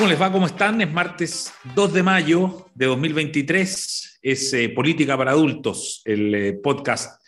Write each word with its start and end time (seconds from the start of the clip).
¿Cómo 0.00 0.08
les 0.08 0.22
va? 0.22 0.32
¿Cómo 0.32 0.46
están? 0.46 0.80
Es 0.80 0.90
martes 0.90 1.52
2 1.74 1.92
de 1.92 2.02
mayo 2.02 2.70
de 2.74 2.86
2023. 2.86 4.20
Es 4.22 4.50
eh, 4.54 4.70
Política 4.70 5.14
para 5.14 5.32
Adultos, 5.32 6.00
el 6.06 6.34
eh, 6.34 6.52
podcast 6.54 7.22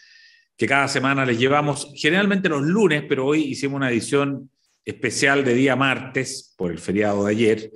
que 0.56 0.66
cada 0.66 0.88
semana 0.88 1.26
les 1.26 1.38
llevamos, 1.38 1.92
generalmente 1.94 2.48
los 2.48 2.62
lunes, 2.62 3.04
pero 3.06 3.26
hoy 3.26 3.42
hicimos 3.42 3.76
una 3.76 3.90
edición 3.90 4.48
especial 4.86 5.44
de 5.44 5.52
día 5.52 5.76
martes 5.76 6.54
por 6.56 6.72
el 6.72 6.78
feriado 6.78 7.26
de 7.26 7.32
ayer. 7.32 7.70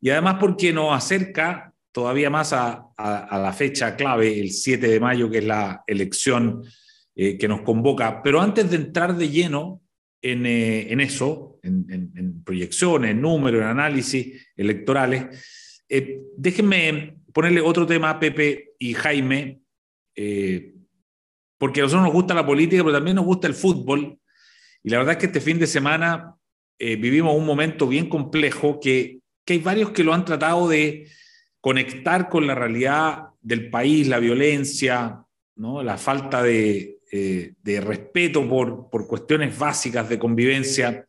Y 0.00 0.10
además 0.10 0.36
porque 0.38 0.72
nos 0.72 0.96
acerca 0.96 1.72
todavía 1.90 2.30
más 2.30 2.52
a, 2.52 2.86
la 2.96 3.52
fecha 3.52 3.96
clave, 3.96 4.38
el 4.38 4.52
7 4.52 4.86
de 4.86 5.00
mayo, 5.00 5.28
que 5.28 5.38
es 5.38 5.44
la 5.44 5.82
elección 5.88 6.62
eh, 7.16 7.36
que 7.36 7.48
nos 7.48 7.62
convoca. 7.62 8.22
Pero 8.22 8.40
antes 8.40 8.70
de 8.70 8.76
entrar 8.76 9.16
de 9.16 9.28
lleno 9.28 9.82
en, 10.22 11.00
eso, 11.00 11.55
en, 11.66 12.42
proyecciones, 12.44 13.10
en 13.10 13.20
números, 13.20 13.60
en 13.60 13.68
análisis 13.68 14.48
electorales. 14.56 15.82
Eh, 15.88 16.20
déjenme 16.36 17.18
ponerle 17.32 17.60
otro 17.60 17.86
tema 17.86 18.10
a 18.10 18.20
Pepe 18.20 18.74
y 18.78 18.94
Jaime, 18.94 19.60
eh, 20.14 20.74
porque 21.58 21.80
a 21.80 21.84
nosotros 21.84 22.04
nos 22.04 22.14
gusta 22.14 22.34
la 22.34 22.46
política, 22.46 22.82
pero 22.82 22.96
también 22.96 23.16
nos 23.16 23.24
gusta 23.24 23.46
el 23.46 23.54
fútbol. 23.54 24.18
Y 24.82 24.90
la 24.90 24.98
verdad 24.98 25.12
es 25.12 25.18
que 25.18 25.26
este 25.26 25.40
fin 25.40 25.58
de 25.58 25.66
semana 25.66 26.34
vivimos 26.78 27.34
un 27.34 27.46
momento 27.46 27.88
bien 27.88 28.08
complejo 28.08 28.78
que, 28.80 29.20
hay 29.48 29.58
varios 29.58 29.90
que 29.90 30.04
lo 30.04 30.12
han 30.12 30.24
tratado 30.24 30.68
de 30.68 31.08
conectar 31.60 32.28
con 32.28 32.46
la 32.46 32.54
realidad 32.54 33.28
del 33.40 33.70
país, 33.70 34.06
la 34.08 34.18
violencia, 34.18 35.24
la 35.56 35.96
falta 35.96 36.42
de, 36.42 36.96
eh, 37.12 37.54
de 37.62 37.80
respeto 37.80 38.48
por, 38.48 38.90
por, 38.90 39.06
cuestiones 39.06 39.56
básicas 39.56 40.08
de 40.08 40.18
convivencia. 40.18 41.06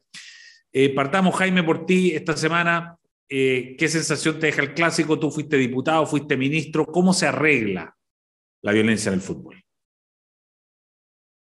Eh, 0.72 0.94
partamos, 0.94 1.36
Jaime, 1.36 1.64
por 1.64 1.86
ti 1.86 2.12
esta 2.12 2.36
semana. 2.36 2.98
Eh, 3.30 3.76
¿Qué 3.78 3.88
sensación 3.88 4.40
te 4.40 4.48
deja 4.48 4.62
el 4.62 4.74
clásico? 4.74 5.20
Tú 5.20 5.32
fuiste 5.32 5.58
diputado, 5.58 6.06
fuiste 6.06 6.38
ministro. 6.38 6.86
¿Cómo 6.86 7.14
se 7.14 7.28
arregla 7.28 7.96
la 8.62 8.72
violencia 8.72 9.10
en 9.10 9.16
el 9.16 9.22
fútbol? 9.22 9.64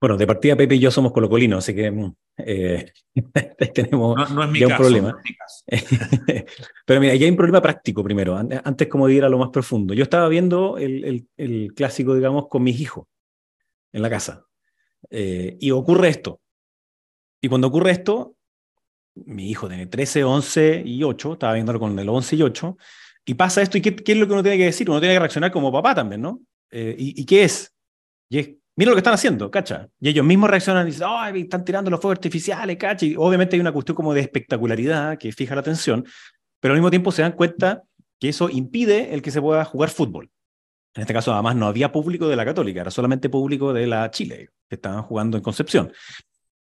Bueno, 0.00 0.16
de 0.16 0.26
partida 0.28 0.54
Pepe 0.56 0.76
y 0.76 0.78
yo 0.78 0.92
somos 0.92 1.12
colocolinos, 1.12 1.58
así 1.58 1.74
que 1.74 1.90
mm, 1.90 2.14
tenemos 3.74 4.30
no, 4.30 4.44
es 4.44 4.50
mi 4.50 4.62
un 4.62 4.76
problema. 4.76 5.20
Pero 6.86 7.00
mira, 7.00 7.16
ya 7.16 7.24
hay 7.24 7.30
un 7.30 7.36
problema 7.36 7.60
práctico 7.60 8.04
primero, 8.04 8.36
antes 8.36 8.86
como 8.86 9.08
de 9.08 9.14
ir 9.14 9.24
a 9.24 9.28
lo 9.28 9.38
más 9.38 9.48
profundo. 9.50 9.94
Yo 9.94 10.04
estaba 10.04 10.28
viendo 10.28 10.78
el, 10.78 11.04
el, 11.04 11.28
el 11.36 11.74
clásico, 11.74 12.14
digamos, 12.14 12.46
con 12.48 12.62
mis 12.62 12.80
hijos 12.80 13.06
en 13.92 14.02
la 14.02 14.10
casa. 14.10 14.46
Eh, 15.10 15.56
y 15.60 15.70
ocurre 15.70 16.08
esto. 16.08 16.40
Y 17.40 17.48
cuando 17.48 17.68
ocurre 17.68 17.92
esto, 17.92 18.36
mi 19.26 19.50
hijo 19.50 19.68
tiene 19.68 19.86
13, 19.86 20.24
11 20.24 20.82
y 20.84 21.02
8, 21.02 21.34
estaba 21.34 21.54
viéndolo 21.54 21.80
con 21.80 21.98
el 21.98 22.08
11 22.08 22.36
y 22.36 22.42
8, 22.42 22.76
y 23.26 23.34
pasa 23.34 23.62
esto, 23.62 23.78
¿y 23.78 23.82
qué, 23.82 24.12
es 24.12 24.16
lo 24.16 24.26
que 24.26 24.32
uno 24.32 24.42
tiene 24.42 24.58
que 24.58 24.64
decir? 24.64 24.88
Uno 24.88 25.00
tiene 25.00 25.14
que 25.14 25.20
reaccionar 25.20 25.50
como 25.50 25.70
papá 25.70 25.94
también, 25.94 26.22
¿no? 26.22 26.40
Eh, 26.70 26.94
y, 26.98 27.24
qué 27.24 27.44
es, 27.44 27.74
mira 28.30 28.90
lo 28.90 28.92
que 28.92 29.00
están 29.00 29.14
haciendo, 29.14 29.50
¿cacha? 29.50 29.88
Y 30.00 30.08
ellos 30.08 30.24
mismos 30.24 30.48
reaccionan 30.50 30.86
y 30.86 30.92
dicen, 30.92 31.06
¡ay, 31.08 31.42
están 31.42 31.64
tirando 31.64 31.90
los 31.90 32.00
fuegos 32.00 32.16
artificiales, 32.16 32.76
¿cacha? 32.76 33.06
Y 33.06 33.16
obviamente 33.16 33.56
hay 33.56 33.60
una 33.60 33.72
cuestión 33.72 33.96
como 33.96 34.14
de 34.14 34.20
espectacularidad 34.20 35.18
que 35.18 35.32
fija 35.32 35.54
la 35.54 35.60
atención, 35.60 36.04
pero 36.60 36.72
al 36.72 36.80
mismo 36.80 36.90
tiempo 36.90 37.12
se 37.12 37.22
dan 37.22 37.32
cuenta 37.32 37.82
que 38.18 38.30
eso 38.30 38.48
impide 38.48 39.14
el 39.14 39.22
que 39.22 39.30
se 39.30 39.40
pueda 39.40 39.64
jugar 39.64 39.90
fútbol. 39.90 40.30
En 40.94 41.02
este 41.02 41.14
caso, 41.14 41.32
además, 41.32 41.54
no 41.54 41.66
había 41.66 41.92
público 41.92 42.28
de 42.28 42.36
la 42.36 42.44
Católica, 42.44 42.80
era 42.80 42.90
solamente 42.90 43.28
público 43.28 43.72
de 43.72 43.86
la 43.86 44.10
Chile, 44.10 44.48
que 44.68 44.74
estaban 44.74 45.02
jugando 45.02 45.36
en 45.36 45.42
Concepción. 45.42 45.92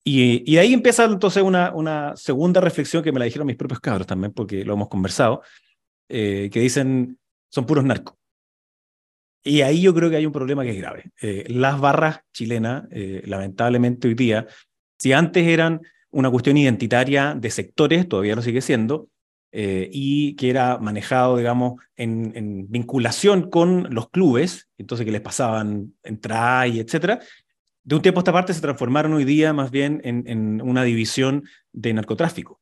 Y, 0.05 0.57
ahí 0.57 0.73
empieza 0.73 1.05
entonces 1.05 1.41
una, 1.43 1.73
una, 1.73 2.15
segunda 2.17 2.59
reflexión 2.59 3.03
que 3.03 3.11
me 3.11 3.19
la 3.19 3.25
dijeron 3.25 3.47
mis 3.47 3.55
propios 3.55 3.79
cabros 3.79 4.05
también, 4.05 4.33
porque 4.33 4.65
lo 4.65 4.73
hemos 4.73 4.89
conversado, 4.89 5.41
eh, 6.09 6.49
que 6.51 6.59
dicen, 6.59 7.17
son 7.49 7.65
puros 7.65 7.85
narcos. 7.85 8.15
Y 9.45 9.61
ahí 9.61 9.81
yo 9.81 9.93
creo 9.93 10.09
que 10.09 10.17
hay 10.17 10.25
un 10.25 10.31
problema 10.33 10.63
que 10.63 10.71
es 10.71 10.77
grave. 10.77 11.11
Eh, 11.21 11.45
las 11.47 11.79
barras 11.79 12.21
chilenas, 12.33 12.85
eh, 12.91 13.23
lamentablemente 13.25 14.07
hoy 14.07 14.13
día, 14.13 14.47
si 14.97 15.13
antes 15.13 15.47
eran 15.47 15.81
una 16.11 16.29
cuestión 16.29 16.57
identitaria 16.57 17.33
de 17.35 17.49
sectores, 17.49 18.07
todavía 18.07 18.35
lo 18.35 18.41
sigue 18.41 18.61
siendo, 18.61 19.09
y 19.55 20.35
que 20.35 20.49
era 20.49 20.79
manejado, 20.79 21.37
digamos, 21.37 21.79
en, 21.95 22.65
vinculación 22.71 23.51
con 23.51 23.93
los 23.93 24.09
clubes, 24.09 24.67
entonces 24.79 25.05
que 25.05 25.11
les 25.11 25.21
pasaban 25.21 25.93
entradas 26.01 26.69
y 26.69 26.79
etcétera. 26.79 27.19
De 27.83 27.95
un 27.95 28.01
tiempo 28.01 28.19
a 28.19 28.21
esta 28.21 28.31
parte 28.31 28.53
se 28.53 28.61
transformaron 28.61 29.13
hoy 29.13 29.25
día 29.25 29.51
más 29.51 29.69
bien 29.69 30.01
en, 30.03 30.61
una 30.61 30.83
división 30.83 31.43
de 31.71 31.93
narcotráfico. 31.93 32.61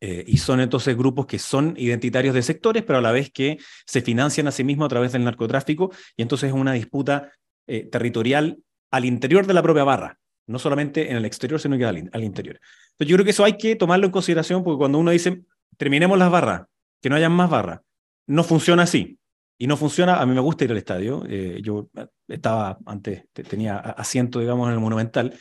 Eh, 0.00 0.24
y 0.26 0.38
son 0.38 0.60
entonces 0.60 0.96
grupos 0.96 1.26
que 1.26 1.38
son 1.38 1.74
identitarios 1.76 2.34
de 2.34 2.42
sectores, 2.42 2.84
pero 2.84 2.98
a 2.98 3.02
la 3.02 3.12
vez 3.12 3.30
que 3.32 3.58
se 3.86 4.02
financian 4.02 4.46
a 4.46 4.52
sí 4.52 4.62
mismos 4.62 4.86
a 4.86 4.90
través 4.90 5.12
del 5.12 5.24
narcotráfico, 5.24 5.90
y 6.16 6.22
entonces 6.22 6.48
es 6.48 6.54
una 6.54 6.74
disputa 6.74 7.32
eh, 7.66 7.88
territorial 7.90 8.58
al 8.90 9.04
interior 9.04 9.46
de 9.46 9.54
la 9.54 9.62
propia 9.62 9.84
barra, 9.84 10.18
no 10.46 10.58
solamente 10.58 11.10
en 11.10 11.16
el 11.16 11.24
exterior, 11.24 11.58
sino 11.58 11.78
que 11.78 11.84
al, 11.86 12.10
al 12.12 12.24
interior. 12.24 12.60
Entonces 12.90 13.08
yo 13.08 13.16
creo 13.16 13.24
que 13.24 13.30
eso 13.30 13.44
hay 13.44 13.56
que 13.56 13.74
tomarlo 13.74 14.06
en 14.06 14.12
consideración, 14.12 14.62
porque 14.62 14.78
cuando 14.78 14.98
uno 14.98 15.10
dice, 15.10 15.42
terminemos 15.76 16.18
las 16.18 16.30
barras, 16.30 16.66
que 17.00 17.08
no 17.08 17.16
hayan 17.16 17.32
más 17.32 17.50
barras. 17.50 17.80
No 18.26 18.44
funciona 18.44 18.82
así. 18.82 19.18
Y 19.58 19.66
no 19.66 19.76
funciona, 19.76 20.20
a 20.20 20.26
mí 20.26 20.34
me 20.34 20.40
gusta 20.40 20.64
ir 20.64 20.70
al 20.70 20.76
estadio. 20.76 21.24
Eh, 21.28 21.60
yo 21.62 21.88
estaba 22.28 22.78
antes, 22.84 23.24
tenía 23.32 23.78
asiento, 23.78 24.38
digamos, 24.40 24.68
en 24.68 24.74
el 24.74 24.80
Monumental. 24.80 25.34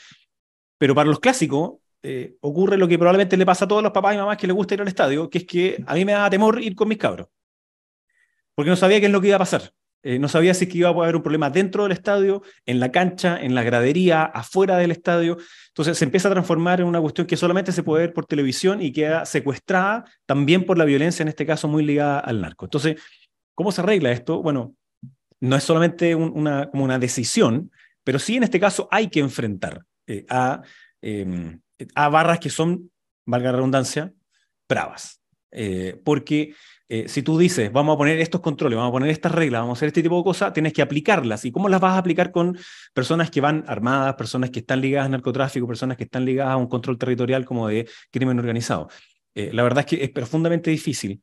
Pero 0.78 0.96
para 0.96 1.10
los 1.10 1.20
clásicos 1.20 1.74
eh, 2.02 2.36
ocurre 2.42 2.78
lo 2.78 2.88
que 2.88 2.98
probablemente 2.98 3.36
le 3.36 3.46
pasa 3.46 3.66
a 3.66 3.68
todos 3.68 3.84
los 3.84 3.92
papás 3.92 4.16
y 4.16 4.18
mamás 4.18 4.38
que 4.38 4.48
les 4.48 4.56
gusta 4.56 4.76
ir 4.76 4.82
al 4.82 4.88
estadio, 4.88 5.30
que 5.30 5.40
es 5.40 5.46
que 5.46 5.84
a 5.86 5.96
mí 5.96 6.06
me 6.06 6.12
da 6.12 6.30
temor 6.30 6.62
ir 6.62 6.76
con 6.76 6.88
mis 6.88 6.98
cabros. 6.98 7.28
Porque 8.54 8.70
no 8.70 8.76
sabía 8.76 9.00
qué 9.00 9.08
es 9.08 9.12
lo 9.12 9.20
que 9.20 9.28
iba 9.28 9.36
a 9.36 9.40
pasar. 9.40 9.74
Eh, 10.04 10.20
no 10.20 10.28
sabía 10.28 10.54
si 10.54 10.68
que 10.68 10.78
iba 10.78 10.90
a 10.90 10.92
haber 10.92 11.16
un 11.16 11.24
problema 11.24 11.50
dentro 11.50 11.82
del 11.82 11.92
estadio, 11.92 12.44
en 12.68 12.80
la 12.80 12.92
cancha, 12.92 13.42
en 13.42 13.56
la 13.56 13.64
gradería, 13.64 14.24
afuera 14.24 14.78
del 14.78 14.92
estadio. 14.92 15.38
Entonces 15.70 15.98
se 15.98 16.06
empieza 16.06 16.28
a 16.28 16.32
transformar 16.32 16.80
en 16.80 16.86
una 16.86 17.02
cuestión 17.02 17.26
que 17.26 17.36
solamente 17.36 17.72
se 17.72 17.82
puede 17.82 18.06
ver 18.06 18.14
por 18.14 18.28
televisión 18.28 18.84
y 18.84 18.94
queda 18.94 19.26
secuestrada 19.26 20.06
también 20.28 20.64
por 20.64 20.78
la 20.78 20.86
violencia, 20.86 21.24
en 21.24 21.30
este 21.30 21.48
caso 21.48 21.68
muy 21.68 21.84
ligada 21.84 22.20
al 22.20 22.40
narco. 22.40 22.66
Entonces, 22.66 23.02
¿cómo 23.56 23.72
se 23.72 23.82
arregla 23.82 24.12
esto? 24.12 24.42
Bueno, 24.42 24.76
no 25.40 25.56
es 25.56 25.64
solamente 25.64 26.14
una, 26.14 26.70
como 26.70 26.84
una 26.84 27.00
decisión, 27.00 27.72
pero 28.04 28.20
sí 28.20 28.38
en 28.38 28.44
este 28.44 28.60
caso 28.60 28.88
hay 28.92 29.10
que 29.10 29.20
enfrentar 29.20 29.84
eh, 30.08 30.26
a, 30.30 30.62
em, 31.02 31.60
a 31.96 32.10
barras 32.10 32.40
que 32.40 32.50
son, 32.50 32.92
valga 33.26 33.52
la 33.52 33.58
redundancia, 33.58 34.14
bravas. 34.70 35.22
Eh, 35.52 36.02
porque 36.04 36.54
eh, 36.88 37.08
si 37.08 37.24
tú 37.24 37.38
dices, 37.38 37.72
vamos 37.72 37.96
a 37.96 37.98
poner 37.98 38.20
estos 38.20 38.42
controles, 38.42 38.78
vamos 38.78 38.90
a 38.90 38.92
poner 38.92 39.10
estas 39.10 39.32
reglas, 39.32 39.62
vamos 39.62 39.78
a 39.78 39.80
hacer 39.80 39.88
este 39.88 40.04
tipo 40.04 40.18
de 40.18 40.24
cosas, 40.24 40.54
tienes 40.54 40.74
que 40.74 40.82
aplicarlas. 40.82 41.46
¿Y 41.46 41.52
cómo 41.52 41.70
las 41.70 41.82
vas 41.82 41.94
a 41.94 41.98
aplicar 41.98 42.32
con 42.32 42.58
personas 42.94 43.32
que 43.32 43.42
van 43.42 43.64
armadas, 43.68 44.16
personas 44.16 44.52
que 44.52 44.60
están 44.60 44.82
ligadas 44.82 45.06
al 45.06 45.12
narcotráfico, 45.14 45.66
personas 45.66 45.98
que 45.98 46.04
están 46.04 46.26
ligadas 46.26 46.54
a 46.54 46.58
un 46.58 46.68
control 46.68 46.98
territorial 46.98 47.46
como 47.46 47.68
de 47.68 47.90
crimen 48.12 48.38
organizado? 48.38 48.90
Eh, 49.34 49.50
la 49.52 49.64
verdad 49.64 49.80
es 49.80 49.86
que 49.86 50.04
es 50.04 50.12
profundamente 50.12 50.70
difícil, 50.70 51.22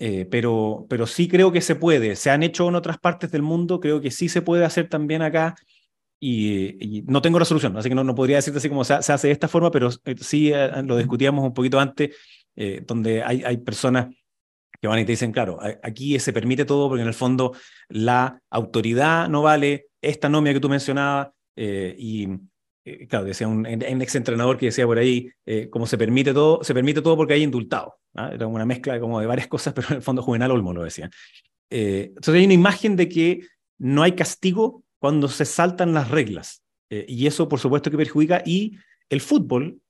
eh, 0.00 0.26
pero, 0.28 0.86
pero 0.88 1.06
sí 1.06 1.28
creo 1.28 1.52
que 1.52 1.60
se 1.60 1.76
puede. 1.76 2.16
Se 2.16 2.30
han 2.30 2.42
hecho 2.42 2.68
en 2.68 2.74
otras 2.74 2.98
partes 2.98 3.30
del 3.30 3.42
mundo, 3.42 3.78
creo 3.78 4.00
que 4.00 4.10
sí 4.10 4.28
se 4.28 4.42
puede 4.42 4.64
hacer 4.64 4.88
también 4.88 5.22
acá. 5.22 5.54
Y, 6.18 7.04
no 7.06 7.22
tengo 7.22 7.38
resolución, 7.38 7.76
así 7.76 7.88
que 7.88 7.94
no, 7.94 8.04
no 8.04 8.14
podría 8.14 8.36
decirte 8.36 8.58
así 8.58 8.68
como 8.68 8.84
se, 8.84 8.94
hace 8.94 9.28
de 9.28 9.32
esta 9.32 9.48
forma, 9.48 9.70
pero 9.70 9.90
sí 10.20 10.52
lo 10.84 10.98
discutíamos 10.98 11.44
un 11.44 11.54
poquito 11.54 11.80
antes, 11.80 12.14
donde 12.86 13.22
hay, 13.22 13.42
hay 13.42 13.56
personas 13.56 14.08
que 14.80 14.88
van 14.88 14.98
y 14.98 15.04
te 15.04 15.12
dicen, 15.12 15.32
claro, 15.32 15.58
aquí 15.82 16.18
se 16.18 16.32
permite 16.34 16.66
todo 16.66 16.88
porque 16.88 17.02
en 17.02 17.08
el 17.08 17.14
fondo 17.14 17.54
la 17.88 18.42
autoridad 18.50 19.30
no 19.30 19.40
vale, 19.40 19.86
esta 20.02 20.28
nomia 20.28 20.52
que 20.52 20.60
tú 20.60 20.68
mencionabas, 20.68 21.28
eh, 21.56 21.94
y 21.98 22.26
eh, 22.90 23.06
claro, 23.06 23.24
decía 23.24 23.48
un, 23.48 23.66
ex 23.66 24.14
entrenador 24.14 24.58
que 24.58 24.66
decía 24.66 24.86
por 24.86 24.98
ahí, 24.98 25.30
eh, 25.46 25.68
como 25.70 25.86
se 25.86 25.98
permite 25.98 26.32
todo, 26.32 26.62
se 26.62 26.74
permite 26.74 27.02
todo 27.02 27.16
porque 27.16 27.34
hay 27.34 27.42
indultado. 27.42 27.96
¿ah? 28.14 28.30
Era 28.32 28.46
una 28.46 28.64
mezcla 28.64 28.98
como 29.00 29.20
de 29.20 29.26
varias 29.26 29.48
cosas, 29.48 29.72
pero 29.74 29.88
en 29.90 29.96
el 29.96 30.02
fondo 30.02 30.22
Juvenal 30.22 30.50
Olmo 30.50 30.72
lo 30.72 30.84
decía. 30.84 31.10
entonces 31.70 32.34
hay 32.34 32.44
una 32.44 32.54
imagen 32.54 32.96
de 32.96 33.08
que 33.08 33.46
no 33.78 34.02
hay 34.02 34.12
castigo 34.12 34.84
cuando 34.98 35.28
se 35.28 35.44
saltan 35.44 35.94
las 35.94 36.10
reglas. 36.10 36.62
y 36.90 37.26
eso, 37.26 37.48
por 37.48 37.60
supuesto, 37.60 37.90
que 37.90 37.96
perjudica. 37.96 38.42
Y 38.44 38.76
el 39.08 39.20
fútbol 39.20 39.80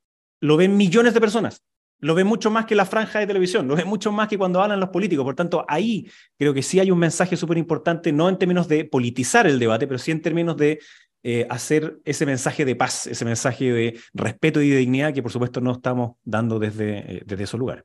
lo 0.40 0.56
ven 0.56 0.76
millones 0.76 1.14
de 1.14 1.20
personas 1.20 1.62
lo 2.00 2.14
ve 2.14 2.24
mucho 2.24 2.50
más 2.50 2.64
que 2.64 2.74
la 2.74 2.86
franja 2.86 3.18
de 3.18 3.26
televisión, 3.26 3.68
lo 3.68 3.76
ve 3.76 3.84
mucho 3.84 4.10
más 4.10 4.28
que 4.28 4.38
cuando 4.38 4.60
hablan 4.60 4.80
los 4.80 4.88
políticos. 4.88 5.24
Por 5.24 5.34
tanto, 5.34 5.64
ahí 5.68 6.10
creo 6.38 6.54
que 6.54 6.62
sí 6.62 6.80
hay 6.80 6.90
un 6.90 6.98
mensaje 6.98 7.36
súper 7.36 7.58
importante, 7.58 8.12
no 8.12 8.28
en 8.28 8.38
términos 8.38 8.68
de 8.68 8.84
politizar 8.84 9.46
el 9.46 9.58
debate, 9.58 9.86
pero 9.86 9.98
sí 9.98 10.10
en 10.10 10.22
términos 10.22 10.56
de 10.56 10.80
eh, 11.22 11.46
hacer 11.50 12.00
ese 12.04 12.24
mensaje 12.24 12.64
de 12.64 12.76
paz, 12.76 13.06
ese 13.06 13.24
mensaje 13.24 13.72
de 13.72 14.00
respeto 14.14 14.62
y 14.62 14.70
de 14.70 14.76
dignidad 14.76 15.12
que 15.12 15.22
por 15.22 15.32
supuesto 15.32 15.60
no 15.60 15.72
estamos 15.72 16.16
dando 16.24 16.58
desde, 16.58 17.16
eh, 17.16 17.22
desde 17.26 17.44
esos 17.44 17.60
lugares. 17.60 17.84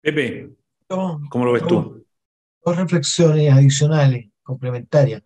Pepe, 0.00 0.50
¿cómo 0.86 1.44
lo 1.44 1.52
ves 1.52 1.66
tú? 1.66 2.06
Dos 2.64 2.76
reflexiones 2.76 3.52
adicionales, 3.52 4.30
complementarias. 4.42 5.22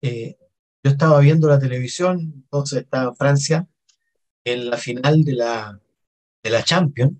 Eh, 0.00 0.36
yo 0.82 0.90
estaba 0.90 1.20
viendo 1.20 1.48
la 1.48 1.58
televisión, 1.58 2.32
entonces 2.34 2.82
estaba 2.82 3.14
Francia, 3.14 3.66
en 4.44 4.70
la 4.70 4.76
final 4.76 5.22
de 5.24 5.34
la 5.34 5.80
de 6.42 6.50
la 6.50 6.62
Champions, 6.62 7.18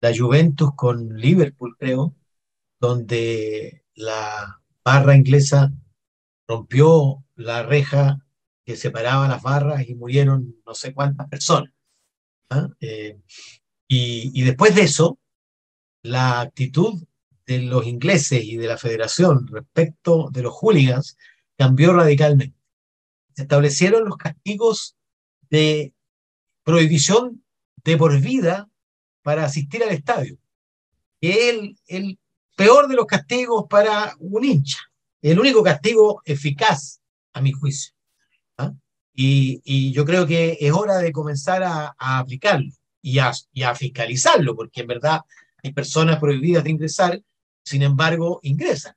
la 0.00 0.16
Juventus 0.16 0.70
con 0.76 1.16
Liverpool, 1.16 1.76
creo, 1.78 2.14
donde 2.78 3.84
la 3.94 4.60
barra 4.84 5.16
inglesa 5.16 5.72
rompió 6.46 7.24
la 7.36 7.62
reja 7.62 8.18
que 8.64 8.76
separaba 8.76 9.28
las 9.28 9.42
barras 9.42 9.88
y 9.88 9.94
murieron 9.94 10.56
no 10.66 10.74
sé 10.74 10.94
cuántas 10.94 11.28
personas. 11.28 11.72
¿ah? 12.50 12.68
Eh, 12.80 13.18
y, 13.86 14.42
después 14.42 14.74
de 14.74 14.82
eso, 14.82 15.18
la 16.02 16.40
actitud 16.40 17.02
de 17.46 17.60
los 17.60 17.86
ingleses 17.86 18.42
y 18.44 18.56
de 18.56 18.66
la 18.66 18.78
federación 18.78 19.46
respecto 19.46 20.30
de 20.30 20.42
los 20.42 20.54
hooligans 20.54 21.16
cambió 21.56 21.92
radicalmente. 21.92 22.58
Se 23.36 23.42
establecieron 23.42 24.08
los 24.08 24.16
castigos 24.16 24.96
de 25.50 25.92
prohibición 26.64 27.44
de 27.84 27.96
por 27.96 28.18
vida 28.20 28.68
para 29.22 29.44
asistir 29.44 29.82
al 29.84 29.90
estadio, 29.90 30.38
que 31.20 31.50
es 31.50 31.82
el 31.86 32.18
peor 32.56 32.88
de 32.88 32.94
los 32.94 33.06
castigos 33.06 33.66
para 33.68 34.16
un 34.18 34.44
hincha, 34.44 34.78
el 35.30 35.40
único 35.40 35.62
castigo 35.62 36.20
eficaz, 36.24 37.00
a 37.32 37.40
mi 37.40 37.52
juicio. 37.52 37.94
Y, 39.16 39.92
yo 39.92 40.04
creo 40.04 40.26
que 40.26 40.58
es 40.60 40.72
hora 40.72 40.98
de 40.98 41.12
comenzar 41.12 41.62
a, 41.62 41.94
aplicarlo 41.98 42.70
y 43.00 43.18
a, 43.18 43.74
fiscalizarlo, 43.74 44.54
porque 44.54 44.82
en 44.82 44.88
verdad 44.88 45.20
hay 45.62 45.72
personas 45.72 46.18
prohibidas 46.18 46.64
de 46.64 46.70
ingresar, 46.70 47.22
sin 47.64 47.82
embargo, 47.82 48.40
ingresan. 48.42 48.94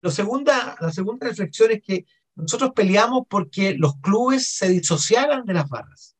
La 0.00 0.10
segunda 0.12 0.76
reflexión 1.20 1.72
es 1.72 1.82
que 1.82 2.06
nosotros 2.36 2.72
peleamos 2.74 3.24
porque 3.28 3.74
los 3.74 3.96
clubes 3.96 4.54
se 4.54 4.68
disociaran 4.68 5.44
de 5.44 5.54
las 5.54 5.68
barras. 5.68 6.16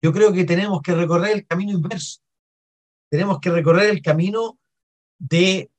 Yo 0.00 0.12
creo 0.12 0.32
que 0.32 0.44
tenemos 0.44 0.80
que 0.80 0.94
recorrer 0.94 1.32
el 1.36 1.46
camino 1.46 1.72
inverso. 1.72 2.20
Tenemos 3.10 3.40
que 3.40 3.50
recorrer 3.50 3.90
el 3.90 4.00
camino 4.00 4.58
de 5.18 5.70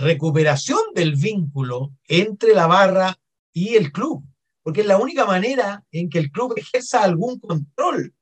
recuperación 0.00 0.80
del 0.94 1.16
vínculo 1.16 1.92
entre 2.06 2.54
la 2.54 2.66
barra 2.66 3.18
y 3.52 3.76
el 3.76 3.92
club 3.92 4.24
porque 4.68 4.82
es 4.82 4.86
la 4.86 4.98
única 4.98 5.24
manera 5.24 5.82
en 5.92 6.10
que 6.10 6.18
el 6.18 6.30
club 6.30 6.52
ejerza 6.54 7.02
algún 7.02 7.40
control 7.40 8.14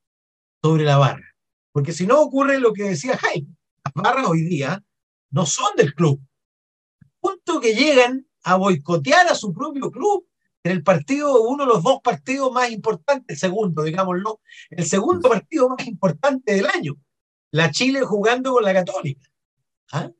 sobre 0.62 0.84
la 0.84 0.96
barra. 0.96 1.34
Porque 1.72 1.92
si 1.92 2.06
no 2.06 2.20
ocurre 2.20 2.60
lo 2.60 2.72
que 2.72 2.84
decía 2.84 3.18
Jaime, 3.18 3.48
las 3.84 3.92
barras 3.94 4.28
hoy 4.28 4.42
día 4.42 4.80
no 5.30 5.44
son 5.44 5.74
del 5.76 5.92
club. 5.92 6.20
Punto 7.18 7.58
que 7.58 7.74
llegan 7.74 8.28
a 8.44 8.54
boicotear 8.54 9.26
a 9.26 9.34
su 9.34 9.52
propio 9.52 9.90
club 9.90 10.24
en 10.62 10.70
el 10.70 10.84
partido, 10.84 11.42
uno 11.42 11.64
de 11.64 11.72
los 11.72 11.82
dos 11.82 11.98
partidos 12.00 12.52
más 12.52 12.70
importantes, 12.70 13.34
el 13.34 13.38
segundo, 13.40 13.82
digámoslo, 13.82 14.38
el 14.70 14.86
segundo 14.86 15.28
partido 15.28 15.68
más 15.70 15.84
importante 15.84 16.54
del 16.54 16.66
año, 16.66 16.94
la 17.50 17.72
Chile 17.72 18.02
jugando 18.02 18.52
con 18.52 18.62
la 18.62 18.72
Católica. 18.72 19.28
¿Ah? 19.90 20.12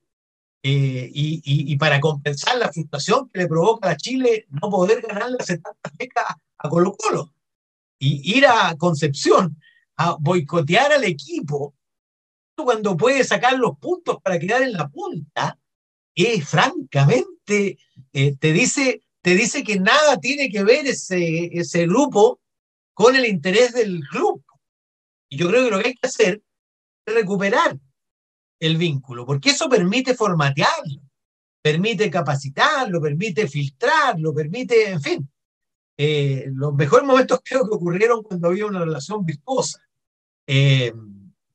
Eh, 0.68 1.10
y, 1.14 1.76
para 1.76 2.00
compensar 2.00 2.58
la 2.58 2.72
frustración 2.72 3.28
que 3.28 3.38
le 3.38 3.46
provoca 3.46 3.88
a 3.88 3.96
Chile 3.96 4.46
no 4.48 4.68
poder 4.68 5.00
ganarle 5.00 5.36
hace 5.38 5.58
tanta 5.58 5.90
feca 5.96 6.40
a 6.58 6.68
Colo 6.68 6.96
Colo 6.96 7.32
y 8.00 8.36
ir 8.36 8.48
a 8.48 8.74
Concepción 8.76 9.60
a 9.96 10.16
boicotear 10.18 10.92
al 10.92 11.04
equipo 11.04 11.72
cuando 12.56 12.96
puede 12.96 13.22
sacar 13.22 13.56
los 13.56 13.78
puntos 13.78 14.16
para 14.20 14.40
quedar 14.40 14.62
en 14.62 14.72
la 14.72 14.88
punta, 14.88 15.56
es 16.16 16.48
francamente, 16.48 17.78
eh, 18.12 18.34
te, 18.36 18.52
dice, 18.52 19.02
te 19.20 19.36
dice 19.36 19.62
que 19.62 19.78
nada 19.78 20.18
tiene 20.18 20.50
que 20.50 20.64
ver 20.64 20.84
ese, 20.88 21.48
ese 21.52 21.86
grupo 21.86 22.40
con 22.92 23.14
el 23.14 23.26
interés 23.26 23.72
del 23.72 24.00
club. 24.10 24.42
Y 25.28 25.36
yo 25.36 25.48
creo 25.48 25.66
que 25.66 25.70
lo 25.70 25.78
que 25.78 25.88
hay 25.90 25.94
que 25.94 26.08
hacer 26.08 26.42
es 27.06 27.14
recuperar 27.14 27.78
el 28.58 28.76
vínculo, 28.76 29.26
porque 29.26 29.50
eso 29.50 29.68
permite 29.68 30.14
formatearlo, 30.14 31.00
permite 31.62 32.10
capacitarlo, 32.10 33.00
permite 33.00 33.48
filtrarlo, 33.48 34.34
permite, 34.34 34.90
en 34.90 35.00
fin. 35.00 35.30
Eh, 35.98 36.46
los 36.52 36.74
mejores 36.74 37.06
momentos 37.06 37.40
creo 37.44 37.68
que 37.68 37.74
ocurrieron 37.74 38.22
cuando 38.22 38.48
había 38.48 38.66
una 38.66 38.80
relación 38.80 39.24
virtuosa. 39.24 39.80
Eh, 40.46 40.92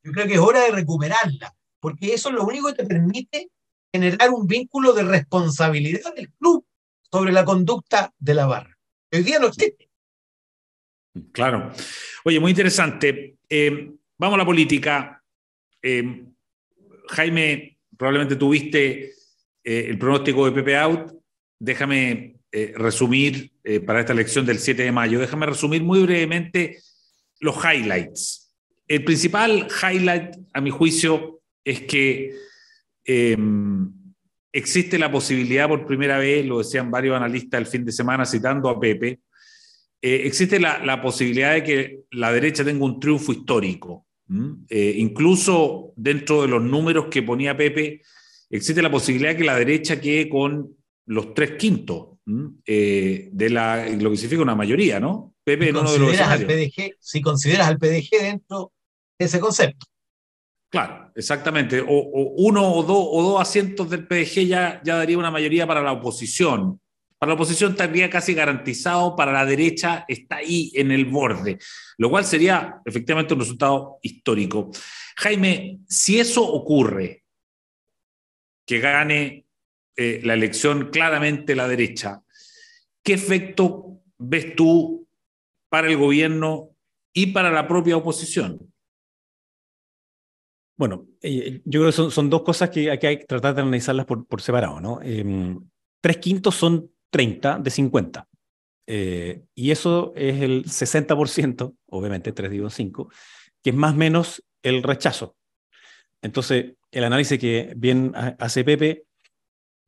yo 0.03 0.11
creo 0.11 0.27
que 0.27 0.33
es 0.33 0.39
hora 0.39 0.61
de 0.61 0.71
recuperarla, 0.71 1.55
porque 1.79 2.13
eso 2.13 2.29
es 2.29 2.35
lo 2.35 2.43
único 2.43 2.67
que 2.67 2.73
te 2.73 2.85
permite 2.85 3.49
generar 3.93 4.29
un 4.31 4.47
vínculo 4.47 4.93
de 4.93 5.03
responsabilidad 5.03 6.13
del 6.15 6.31
club 6.33 6.65
sobre 7.11 7.31
la 7.31 7.43
conducta 7.45 8.13
de 8.17 8.33
la 8.33 8.45
barra. 8.45 8.77
Hoy 9.11 9.23
día 9.23 9.39
no 9.39 9.47
existe. 9.47 9.89
Claro. 11.33 11.71
Oye, 12.23 12.39
muy 12.39 12.51
interesante. 12.51 13.37
Eh, 13.49 13.91
vamos 14.17 14.35
a 14.35 14.37
la 14.37 14.45
política. 14.45 15.21
Jaime, 17.11 17.77
probablemente 17.97 18.35
tuviste 18.35 19.13
eh, 19.63 19.85
el 19.89 19.97
pronóstico 19.97 20.45
de 20.45 20.51
Pepe 20.53 20.77
Out. 20.77 21.13
Déjame 21.59 22.39
eh, 22.51 22.73
resumir 22.75 23.51
eh, 23.63 23.79
para 23.79 23.99
esta 23.99 24.13
elección 24.13 24.45
del 24.45 24.59
7 24.59 24.83
de 24.83 24.91
mayo, 24.91 25.19
déjame 25.19 25.45
resumir 25.45 25.83
muy 25.83 26.01
brevemente 26.03 26.79
los 27.39 27.55
highlights. 27.63 28.55
El 28.87 29.03
principal 29.03 29.67
highlight, 29.81 30.35
a 30.53 30.61
mi 30.61 30.69
juicio, 30.69 31.41
es 31.63 31.81
que 31.81 32.33
em, 33.05 33.91
existe 34.51 34.97
la 34.97 35.11
posibilidad 35.11 35.67
por 35.67 35.85
primera 35.85 36.17
vez, 36.17 36.45
lo 36.45 36.59
decían 36.59 36.91
varios 36.91 37.15
analistas 37.15 37.59
el 37.59 37.67
fin 37.67 37.85
de 37.85 37.91
semana 37.91 38.25
citando 38.25 38.69
a 38.69 38.79
Pepe, 38.79 39.19
existe 40.01 40.59
la, 40.59 40.83
la 40.83 40.99
posibilidad 41.01 41.53
de 41.53 41.63
que 41.63 41.99
la 42.11 42.33
derecha 42.33 42.65
tenga 42.65 42.83
un 42.83 42.99
triunfo 42.99 43.31
histórico. 43.31 44.07
Eh, 44.69 44.95
incluso 44.97 45.93
dentro 45.95 46.43
de 46.43 46.47
los 46.47 46.61
números 46.61 47.07
que 47.11 47.23
ponía 47.23 47.57
Pepe, 47.57 48.01
existe 48.49 48.81
la 48.81 48.91
posibilidad 48.91 49.31
de 49.31 49.37
que 49.37 49.43
la 49.43 49.57
derecha 49.57 49.99
quede 49.99 50.29
con 50.29 50.75
los 51.05 51.33
tres 51.33 51.51
quintos 51.57 52.17
eh, 52.65 53.29
de 53.31 53.49
la, 53.49 53.87
lo 53.89 54.11
que 54.11 54.17
significa 54.17 54.41
una 54.41 54.55
mayoría, 54.55 54.99
¿no? 54.99 55.33
Pepe 55.43 55.71
uno 55.71 55.91
de 55.91 55.99
los 55.99 56.19
al 56.19 56.45
PDG, 56.45 56.95
Si 56.99 57.21
consideras 57.21 57.67
al 57.67 57.77
PDG 57.77 58.21
dentro 58.21 58.71
de 59.17 59.25
ese 59.25 59.39
concepto. 59.39 59.87
Claro, 60.69 61.11
exactamente. 61.15 61.81
O, 61.81 62.33
uno 62.37 62.73
o 62.73 62.83
dos, 62.83 63.07
o 63.11 63.23
dos 63.23 63.41
asientos 63.41 63.89
del 63.89 64.07
PDG 64.07 64.47
ya, 64.47 64.81
ya 64.83 64.95
daría 64.95 65.17
una 65.17 65.31
mayoría 65.31 65.67
para 65.67 65.81
la 65.81 65.91
oposición. 65.91 66.79
Para 67.21 67.33
la 67.33 67.35
oposión 67.35 67.73
estaría 67.73 68.09
casi 68.09 68.33
garantizado, 68.33 69.15
para 69.15 69.31
la 69.31 69.45
derecha 69.45 70.05
está 70.07 70.37
ahí 70.37 70.71
en 70.73 70.89
el 70.89 71.05
borde, 71.05 71.59
lo 71.99 72.09
cual 72.09 72.25
sería 72.25 72.81
efectivamente 72.83 73.35
un 73.35 73.41
resultado 73.41 73.99
histórico. 74.01 74.71
Jaime, 75.17 75.81
si 75.87 76.19
eso 76.19 76.43
ocurre, 76.43 77.25
que 78.65 78.79
gane 78.79 79.45
eh, 79.95 80.21
la 80.23 80.33
elección 80.33 80.89
claramente 80.89 81.55
la 81.55 81.67
derecha, 81.67 82.23
¿qué 83.03 83.13
efecto 83.13 84.01
ves 84.17 84.55
tú 84.55 85.07
para 85.69 85.89
el 85.89 85.97
gobierno 85.97 86.71
y 87.13 87.27
para 87.27 87.51
la 87.51 87.67
propia 87.67 87.97
oposición? 87.97 88.73
Bueno, 90.75 91.05
eh, 91.21 91.61
yo 91.65 91.81
creo 91.81 91.91
que 91.91 92.11
son, 92.11 92.29
dos 92.31 92.41
cosas 92.41 92.71
que 92.71 92.89
hay 92.89 92.97
que 92.97 93.25
tratar 93.27 93.53
de 93.53 93.61
analizarlas 93.61 94.07
por, 94.07 94.41
separado, 94.41 94.81
¿no? 94.81 94.99
Em, 95.03 95.63
tres 96.01 96.17
quintos 96.17 96.55
son 96.55 96.89
30 97.11 97.59
de 97.59 97.69
50. 97.69 98.27
Eh, 98.87 99.43
y 99.53 99.71
eso 99.71 100.11
es 100.15 100.41
el 100.41 100.65
60%, 100.65 101.75
obviamente 101.87 102.31
3 102.33 102.51
digo 102.51 102.69
5, 102.69 103.09
que 103.63 103.69
es 103.69 103.75
más 103.75 103.93
o 103.93 103.97
menos 103.97 104.43
el 104.63 104.81
rechazo. 104.83 105.35
Entonces, 106.21 106.73
el 106.91 107.03
análisis 107.03 107.39
que 107.39 107.73
bien 107.77 108.13
hace 108.39 108.63
Pepe 108.63 109.05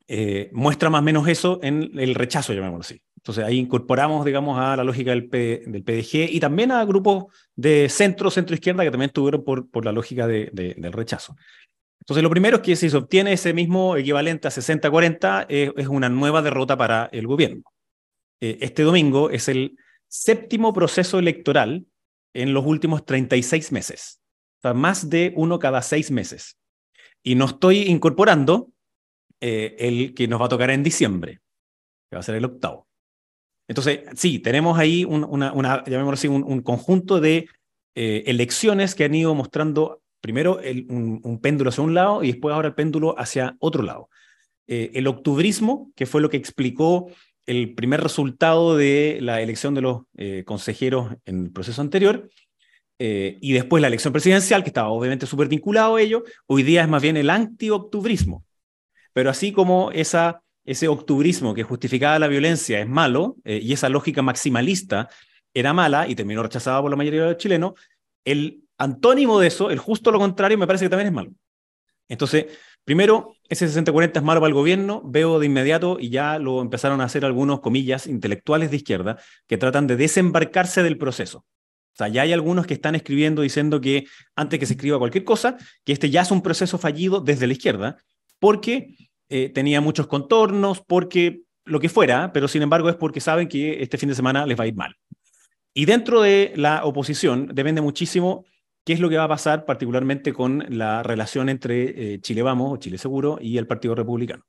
eh, 0.07 0.49
muestra 0.53 0.89
más 0.89 1.01
o 1.01 1.03
menos 1.03 1.27
eso 1.27 1.59
en 1.63 1.97
el 1.97 2.15
rechazo, 2.15 2.53
llamémoslo 2.53 2.81
así. 2.81 3.01
Entonces, 3.17 3.45
ahí 3.45 3.57
incorporamos, 3.57 4.25
digamos, 4.25 4.59
a 4.59 4.75
la 4.75 4.83
lógica 4.83 5.11
del, 5.11 5.29
PDG 5.29 6.29
y 6.33 6.39
también 6.41 6.71
a 6.71 6.83
grupos 6.83 7.25
de 7.55 7.87
centro, 7.87 8.29
centro-izquierda 8.29 8.83
que 8.83 8.91
también 8.91 9.09
estuvieron 9.09 9.43
por, 9.45 9.85
la 9.85 9.93
lógica 9.93 10.27
de, 10.27 10.49
del 10.51 10.91
rechazo. 10.91 11.35
Entonces, 12.03 12.21
lo 12.21 12.29
primero 12.29 12.57
es 12.57 12.63
que 12.63 12.75
si 12.75 12.89
se 12.89 12.97
obtiene 12.97 13.31
ese 13.31 13.53
mismo 13.53 13.95
equivalente 13.95 14.49
a 14.49 14.51
60-40, 14.51 15.45
eh, 15.47 15.71
es 15.77 15.87
una 15.87 16.09
nueva 16.09 16.41
derrota 16.41 16.77
para 16.77 17.05
el 17.13 17.27
gobierno. 17.27 17.63
Eh, 18.41 18.57
este 18.59 18.83
domingo 18.83 19.29
es 19.29 19.47
el 19.47 19.77
séptimo 20.09 20.73
proceso 20.73 21.17
electoral 21.17 21.85
en 22.33 22.53
los 22.53 22.65
últimos 22.65 23.05
36 23.05 23.71
meses. 23.71 24.19
O 24.57 24.61
sea, 24.63 24.73
más 24.73 25.09
de 25.09 25.31
uno 25.37 25.59
cada 25.59 25.81
seis 25.81 26.11
meses. 26.11 26.57
Y 27.23 27.35
no 27.35 27.45
estoy 27.45 27.83
incorporando 27.83 28.69
eh, 29.39 29.77
el 29.79 30.13
que 30.13 30.27
nos 30.27 30.41
va 30.41 30.47
a 30.47 30.49
tocar 30.49 30.71
en 30.71 30.83
diciembre, 30.83 31.39
que 32.09 32.17
va 32.17 32.19
a 32.19 32.23
ser 32.23 32.35
el 32.35 32.43
octavo. 32.43 32.85
Entonces, 33.69 34.01
sí, 34.15 34.39
tenemos 34.39 34.77
ahí 34.77 35.05
un, 35.05 35.23
una, 35.23 35.53
una, 35.53 35.85
así, 36.11 36.27
un, 36.27 36.61
conjunto 36.63 37.21
de 37.21 37.47
elecciones 37.95 38.93
que 38.93 39.05
han 39.05 39.15
ido 39.15 39.33
mostrando 39.35 40.03
primero 40.23 40.61
un, 40.87 41.39
péndulo 41.41 41.69
hacia 41.69 41.83
un 41.83 41.93
lado 41.93 42.23
y 42.23 42.31
después 42.31 42.55
ahora 42.55 42.69
el 42.69 42.75
péndulo 42.75 43.13
hacia 43.19 43.57
otro 43.59 43.83
lado. 43.83 44.09
Eh, 44.67 44.91
el 44.93 45.07
octubrismo, 45.07 45.91
que 45.97 46.05
fue 46.05 46.21
lo 46.21 46.29
que 46.29 46.37
explicó 46.37 47.11
el 47.45 47.75
primer 47.75 48.01
resultado 48.01 48.77
de 48.77 49.19
la 49.21 49.41
elección 49.41 49.75
de 49.75 49.81
los 49.81 50.03
eh, 50.15 50.43
consejeros 50.45 51.13
en 51.25 51.43
el 51.43 51.51
proceso 51.51 51.81
anterior, 51.81 52.29
eh, 52.99 53.37
y 53.41 53.51
después 53.51 53.81
la 53.81 53.87
elección 53.87 54.13
presidencial, 54.13 54.63
que 54.63 54.69
estaba 54.69 54.87
obviamente 54.87 55.25
súper 55.25 55.49
vinculado 55.49 55.97
a 55.97 56.01
ello, 56.01 56.23
hoy 56.47 56.63
día 56.63 56.83
es 56.83 56.87
más 56.87 57.01
bien 57.01 57.17
el 57.17 57.29
anti-octubrismo. 57.29 58.45
Pero 59.11 59.29
así 59.29 59.51
como 59.51 59.91
esa, 59.91 60.41
ese 60.63 60.87
octubrismo 60.87 61.53
que 61.53 61.63
justificaba 61.63 62.17
la 62.17 62.29
violencia 62.29 62.79
es 62.79 62.87
malo, 62.87 63.35
y 63.43 63.73
esa 63.73 63.89
lógica 63.89 64.21
maximalista 64.21 65.09
era 65.53 65.73
mala 65.73 66.07
y 66.07 66.15
terminó 66.15 66.43
rechazada 66.43 66.81
por 66.81 66.91
la 66.91 66.97
mayoría 66.97 67.23
de 67.23 67.29
los 67.31 67.37
chilenos, 67.37 67.73
el 68.23 68.62
antónimo 68.83 69.39
de 69.39 69.47
eso, 69.47 69.69
el 69.69 69.79
justo 69.79 70.11
lo 70.11 70.19
contrario, 70.19 70.57
me 70.57 70.67
parece 70.67 70.85
que 70.85 70.89
también 70.89 71.07
es 71.07 71.13
malo. 71.13 71.31
Entonces, 72.09 72.45
primero, 72.83 73.35
ese 73.49 73.67
60-40 73.67 74.17
es 74.17 74.23
malo 74.23 74.41
para 74.41 74.49
el 74.49 74.53
gobierno, 74.53 75.01
veo 75.05 75.39
de 75.39 75.45
inmediato, 75.45 75.97
y 75.99 76.09
ya 76.09 76.37
lo 76.39 76.61
empezaron 76.61 77.01
a 77.01 77.05
hacer 77.05 77.25
algunos, 77.25 77.61
comillas, 77.61 78.07
intelectuales 78.07 78.71
de 78.71 78.77
izquierda, 78.77 79.17
que 79.47 79.57
tratan 79.57 79.87
de 79.87 79.95
desembarcarse 79.95 80.83
del 80.83 80.97
proceso. 80.97 81.39
O 81.39 81.95
sea, 81.95 82.07
ya 82.07 82.23
hay 82.23 82.33
algunos 82.33 82.65
que 82.65 82.73
están 82.73 82.95
escribiendo 82.95 83.43
diciendo 83.43 83.79
que 83.79 84.05
antes 84.35 84.59
que 84.59 84.65
se 84.65 84.73
escriba 84.73 84.97
cualquier 84.97 85.23
cosa, 85.23 85.57
que 85.83 85.93
este 85.93 86.09
ya 86.09 86.21
es 86.21 86.31
un 86.31 86.41
proceso 86.41 86.77
fallido 86.77 87.19
desde 87.21 87.45
la 87.45 87.53
izquierda, 87.53 87.97
porque 88.39 88.95
eh, 89.29 89.49
tenía 89.49 89.79
muchos 89.79 90.07
contornos, 90.07 90.81
porque 90.81 91.43
lo 91.65 91.79
que 91.79 91.89
fuera, 91.89 92.33
pero 92.33 92.47
sin 92.47 92.63
embargo 92.63 92.89
es 92.89 92.95
porque 92.95 93.21
saben 93.21 93.47
que 93.47 93.81
este 93.81 93.97
fin 93.97 94.09
de 94.09 94.15
semana 94.15 94.45
les 94.45 94.59
va 94.59 94.63
a 94.63 94.67
ir 94.67 94.75
mal. 94.75 94.95
Y 95.73 95.85
dentro 95.85 96.21
de 96.21 96.53
la 96.55 96.83
oposición 96.83 97.49
depende 97.53 97.81
muchísimo 97.81 98.45
qué 98.83 98.93
es 98.93 98.99
lo 98.99 99.09
que 99.09 99.17
va 99.17 99.25
a 99.25 99.29
pasar 99.29 99.65
particularmente 99.65 100.33
con 100.33 100.65
la 100.69 101.03
relación 101.03 101.49
entre 101.49 102.13
eh, 102.13 102.21
Chile 102.21 102.41
Vamos 102.41 102.73
o 102.73 102.77
Chile 102.77 102.97
Seguro 102.97 103.37
y 103.41 103.57
el 103.57 103.67
Partido 103.67 103.95
Republicano. 103.95 104.43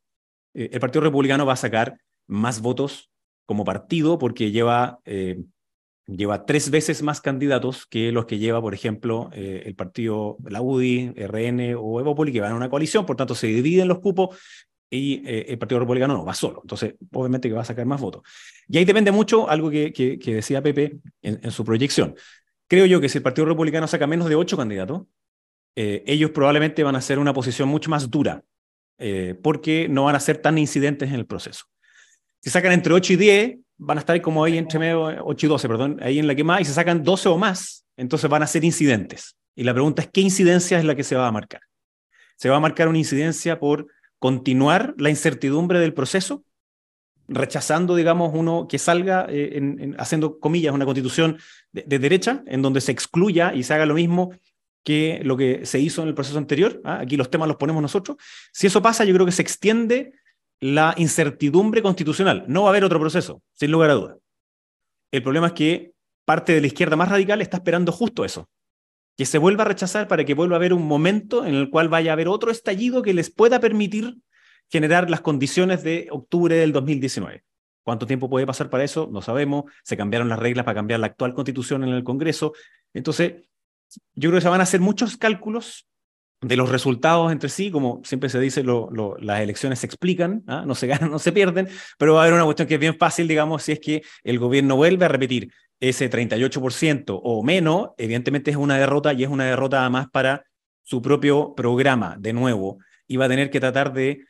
Eh, 0.54 0.70
el 0.72 0.80
Partido 0.80 1.02
Republicano 1.02 1.46
va 1.46 1.54
a 1.54 1.56
sacar 1.56 1.98
más 2.26 2.60
votos 2.60 3.10
como 3.46 3.64
partido 3.64 4.18
porque 4.18 4.50
lleva, 4.50 4.98
eh, 5.04 5.44
lleva 6.06 6.46
tres 6.46 6.70
veces 6.70 7.02
más 7.02 7.20
candidatos 7.20 7.86
que 7.86 8.10
los 8.10 8.26
que 8.26 8.38
lleva, 8.38 8.60
por 8.60 8.74
ejemplo, 8.74 9.30
el 9.34 9.74
partido, 9.74 10.38
la 10.42 10.62
UDI, 10.62 11.12
RN 11.14 11.74
o 11.76 12.00
Evopoli, 12.00 12.32
que 12.32 12.40
van 12.40 12.52
a 12.52 12.56
una 12.56 12.70
coalición, 12.70 13.04
por 13.04 13.16
tanto 13.16 13.34
se 13.34 13.48
dividen 13.48 13.88
los 13.88 13.98
cupos 13.98 14.38
y 14.88 15.22
el 15.26 15.58
Partido 15.58 15.80
Republicano 15.80 16.14
no, 16.14 16.24
va 16.24 16.32
solo. 16.32 16.60
Entonces, 16.62 16.94
obviamente 17.12 17.48
que 17.48 17.54
va 17.54 17.62
a 17.62 17.66
sacar 17.66 17.84
más 17.84 18.00
votos. 18.00 18.22
Y 18.66 18.78
ahí 18.78 18.86
depende 18.86 19.12
mucho 19.12 19.50
algo 19.50 19.68
que, 19.68 19.92
que, 19.92 20.34
decía 20.34 20.62
Pepe 20.62 20.98
en, 21.20 21.50
su 21.50 21.64
proyección 21.64 22.14
creo 22.74 22.86
yo 22.86 23.00
que 23.00 23.08
si 23.08 23.18
el 23.18 23.22
Partido 23.22 23.46
Republicano 23.46 23.86
saca 23.86 24.06
menos 24.06 24.28
de 24.28 24.34
ocho 24.34 24.56
candidatos, 24.56 25.02
eh, 25.76 26.02
ellos 26.06 26.30
probablemente 26.30 26.82
van 26.82 26.96
a 26.96 26.98
hacer 26.98 27.20
una 27.20 27.32
posición 27.32 27.68
mucho 27.68 27.88
más 27.88 28.10
dura, 28.10 28.42
eh, 28.98 29.38
porque 29.42 29.88
no 29.88 30.04
van 30.04 30.16
a 30.16 30.20
ser 30.20 30.38
tan 30.38 30.58
incidentes 30.58 31.08
en 31.08 31.14
el 31.14 31.26
proceso. 31.26 31.66
Si 32.42 32.50
sacan 32.50 32.72
entre 32.72 32.92
8 32.92 33.12
y 33.12 33.16
10, 33.16 33.56
van 33.78 33.98
a 33.98 34.00
estar 34.00 34.20
como 34.20 34.44
ahí 34.44 34.58
entre 34.58 34.78
medio, 34.78 35.04
8 35.24 35.46
y 35.46 35.48
12, 35.48 35.68
perdón, 35.68 35.98
ahí 36.02 36.18
en 36.18 36.26
la 36.26 36.34
que 36.34 36.42
más, 36.42 36.60
y 36.60 36.64
si 36.64 36.72
sacan 36.72 37.02
12 37.02 37.28
o 37.28 37.38
más, 37.38 37.84
entonces 37.96 38.28
van 38.28 38.42
a 38.42 38.46
ser 38.46 38.64
incidentes. 38.64 39.36
Y 39.54 39.62
la 39.62 39.72
pregunta 39.72 40.02
es, 40.02 40.08
¿qué 40.12 40.20
incidencia 40.20 40.78
es 40.78 40.84
la 40.84 40.96
que 40.96 41.04
se 41.04 41.14
va 41.14 41.28
a 41.28 41.32
marcar? 41.32 41.60
¿Se 42.36 42.48
va 42.48 42.56
a 42.56 42.60
marcar 42.60 42.88
una 42.88 42.98
incidencia 42.98 43.60
por 43.60 43.86
continuar 44.18 44.94
la 44.98 45.10
incertidumbre 45.10 45.78
del 45.78 45.94
proceso? 45.94 46.44
Rechazando, 47.28 47.96
digamos, 47.96 48.32
uno 48.34 48.66
que 48.68 48.78
salga, 48.78 49.26
eh, 49.28 49.94
haciendo 49.98 50.38
comillas, 50.38 50.74
una 50.74 50.84
constitución 50.84 51.38
de, 51.72 51.98
derecha, 51.98 52.42
en 52.46 52.62
donde 52.62 52.80
se 52.80 52.92
excluya 52.92 53.54
y 53.54 53.62
se 53.62 53.74
haga 53.74 53.86
lo 53.86 53.94
mismo 53.94 54.32
que 54.82 55.20
lo 55.24 55.36
que 55.36 55.64
se 55.64 55.80
hizo 55.80 56.02
en 56.02 56.08
el 56.08 56.14
proceso 56.14 56.38
anterior. 56.38 56.80
¿ah? 56.84 57.00
Aquí 57.00 57.16
los 57.16 57.30
temas 57.30 57.48
los 57.48 57.56
ponemos 57.56 57.80
nosotros. 57.80 58.18
Si 58.52 58.66
eso 58.66 58.82
pasa, 58.82 59.04
yo 59.04 59.14
creo 59.14 59.26
que 59.26 59.32
se 59.32 59.42
extiende 59.42 60.12
la 60.60 60.94
incertidumbre 60.96 61.82
constitucional. 61.82 62.44
No 62.48 62.62
va 62.62 62.68
a 62.68 62.70
haber 62.70 62.84
otro 62.84 63.00
proceso, 63.00 63.42
sin 63.54 63.70
lugar 63.70 63.90
a 63.90 63.94
duda. 63.94 64.18
El 65.10 65.22
problema 65.22 65.48
es 65.48 65.52
que 65.54 65.92
parte 66.24 66.52
de 66.52 66.60
la 66.60 66.66
izquierda 66.66 66.96
más 66.96 67.08
radical 67.08 67.40
está 67.40 67.58
esperando 67.58 67.92
justo 67.92 68.24
eso, 68.24 68.48
que 69.16 69.26
se 69.26 69.38
vuelva 69.38 69.62
a 69.62 69.68
rechazar 69.68 70.08
para 70.08 70.24
que 70.24 70.34
vuelva 70.34 70.56
a 70.56 70.58
haber 70.58 70.72
un 70.72 70.86
momento 70.86 71.44
en 71.44 71.54
el 71.54 71.70
cual 71.70 71.88
vaya 71.88 72.12
a 72.12 72.14
haber 72.14 72.28
otro 72.28 72.50
estallido 72.50 73.02
que 73.02 73.14
les 73.14 73.30
pueda 73.30 73.60
permitir 73.60 74.16
generar 74.74 75.08
las 75.08 75.20
condiciones 75.20 75.84
de 75.84 76.08
octubre 76.10 76.56
del 76.56 76.72
2019. 76.72 77.44
¿Cuánto 77.84 78.08
tiempo 78.08 78.28
puede 78.28 78.44
pasar 78.44 78.70
para 78.70 78.82
eso? 78.82 79.08
No 79.12 79.22
sabemos. 79.22 79.66
Se 79.84 79.96
cambiaron 79.96 80.28
las 80.28 80.40
reglas 80.40 80.64
para 80.64 80.74
cambiar 80.74 80.98
la 80.98 81.06
actual 81.06 81.32
constitución 81.32 81.84
en 81.84 81.90
el 81.90 82.02
Congreso. 82.02 82.54
Entonces, 82.92 83.34
yo 84.16 84.30
creo 84.30 84.38
que 84.38 84.40
se 84.40 84.48
van 84.48 84.58
a 84.58 84.64
hacer 84.64 84.80
muchos 84.80 85.16
cálculos 85.16 85.86
de 86.40 86.56
los 86.56 86.70
resultados 86.70 87.30
entre 87.30 87.50
sí, 87.50 87.70
como 87.70 88.02
siempre 88.02 88.28
se 88.28 88.40
dice, 88.40 88.64
las 88.64 89.40
elecciones 89.40 89.78
se 89.78 89.86
explican, 89.86 90.42
¿ah? 90.48 90.64
no 90.66 90.74
se 90.74 90.86
ganan, 90.88 91.08
no 91.08 91.20
se 91.20 91.30
pierden, 91.30 91.68
pero 91.96 92.14
va 92.14 92.22
a 92.22 92.22
haber 92.24 92.34
una 92.34 92.44
cuestión 92.44 92.66
que 92.66 92.74
es 92.74 92.80
bien 92.80 92.98
fácil, 92.98 93.28
digamos, 93.28 93.62
si 93.62 93.72
es 93.72 93.78
que 93.78 94.02
el 94.24 94.40
gobierno 94.40 94.74
vuelve 94.74 95.04
a 95.04 95.08
repetir 95.08 95.52
ese 95.78 96.10
38% 96.10 97.20
o 97.22 97.44
menos, 97.44 97.90
evidentemente 97.96 98.50
es 98.50 98.56
una 98.56 98.76
derrota 98.76 99.12
y 99.12 99.22
es 99.22 99.30
una 99.30 99.44
derrota 99.44 99.82
además 99.82 100.08
para 100.10 100.44
su 100.82 101.00
propio 101.00 101.54
programa, 101.54 102.16
de 102.18 102.32
nuevo, 102.32 102.78
y 103.06 103.18
va 103.18 103.26
a 103.26 103.28
tener 103.28 103.50
que 103.50 103.60
tratar 103.60 103.92
de 103.92 104.26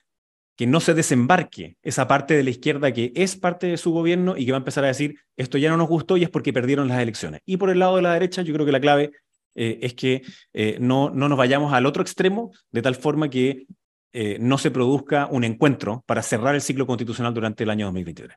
que 0.56 0.66
no 0.66 0.80
se 0.80 0.94
desembarque 0.94 1.76
esa 1.82 2.06
parte 2.06 2.34
de 2.34 2.44
la 2.44 2.50
izquierda 2.50 2.92
que 2.92 3.12
es 3.14 3.36
parte 3.36 3.66
de 3.66 3.76
su 3.76 3.92
gobierno 3.92 4.36
y 4.36 4.46
que 4.46 4.52
va 4.52 4.58
a 4.58 4.60
empezar 4.60 4.84
a 4.84 4.88
decir, 4.88 5.18
esto 5.36 5.58
ya 5.58 5.70
no 5.70 5.76
nos 5.76 5.88
gustó 5.88 6.16
y 6.16 6.22
es 6.22 6.30
porque 6.30 6.52
perdieron 6.52 6.88
las 6.88 7.00
elecciones. 7.00 7.40
Y 7.44 7.56
por 7.56 7.70
el 7.70 7.80
lado 7.80 7.96
de 7.96 8.02
la 8.02 8.12
derecha, 8.12 8.42
yo 8.42 8.54
creo 8.54 8.66
que 8.66 8.72
la 8.72 8.80
clave 8.80 9.10
eh, 9.54 9.78
es 9.82 9.94
que 9.94 10.22
eh, 10.52 10.78
no, 10.80 11.10
no 11.10 11.28
nos 11.28 11.38
vayamos 11.38 11.72
al 11.72 11.86
otro 11.86 12.02
extremo 12.02 12.52
de 12.70 12.82
tal 12.82 12.94
forma 12.94 13.28
que 13.28 13.66
eh, 14.12 14.38
no 14.40 14.58
se 14.58 14.70
produzca 14.70 15.26
un 15.26 15.42
encuentro 15.42 16.04
para 16.06 16.22
cerrar 16.22 16.54
el 16.54 16.60
ciclo 16.60 16.86
constitucional 16.86 17.34
durante 17.34 17.64
el 17.64 17.70
año 17.70 17.86
2023. 17.86 18.36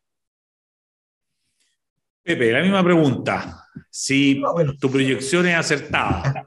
Pepe, 2.24 2.52
la 2.52 2.62
misma 2.62 2.84
pregunta. 2.84 3.64
Si 3.90 4.42
tu 4.80 4.92
proyección 4.92 5.48
es 5.48 5.56
acertada, 5.56 6.44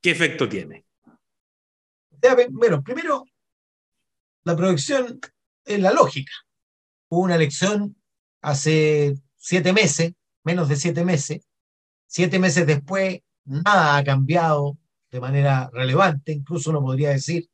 ¿qué 0.00 0.12
efecto 0.12 0.48
tiene? 0.48 0.84
Bueno, 2.50 2.82
primero, 2.82 3.24
la 4.44 4.56
proyección 4.56 5.20
es 5.64 5.80
la 5.80 5.92
lógica. 5.92 6.32
Hubo 7.08 7.22
una 7.22 7.36
elección 7.36 7.96
hace 8.40 9.14
siete 9.36 9.72
meses, 9.72 10.12
menos 10.44 10.68
de 10.68 10.76
siete 10.76 11.04
meses. 11.04 11.42
Siete 12.06 12.38
meses 12.38 12.66
después, 12.66 13.20
nada 13.44 13.96
ha 13.96 14.04
cambiado 14.04 14.78
de 15.10 15.20
manera 15.20 15.70
relevante. 15.72 16.32
Incluso 16.32 16.70
uno 16.70 16.82
podría 16.82 17.10
decir 17.10 17.48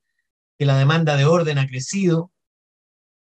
que 0.59 0.67
la 0.67 0.79
demanda 0.79 1.17
de 1.17 1.25
orden 1.25 1.59
ha 1.59 1.67
crecido, 1.67 2.33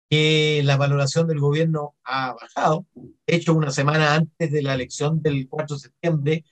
que 0.08 0.62
la 0.64 0.76
valoración 0.76 1.26
del 1.26 1.40
gobierno 1.40 1.96
ha 2.04 2.34
bajado. 2.34 2.86
De 2.94 3.36
hecho, 3.36 3.54
una 3.54 3.70
semana 3.70 4.14
antes 4.14 4.52
de 4.52 4.62
la 4.62 4.75
elección 4.75 5.22
del 5.22 5.48
4 5.48 5.76
de 5.76 5.80
septiembre, 5.80 6.44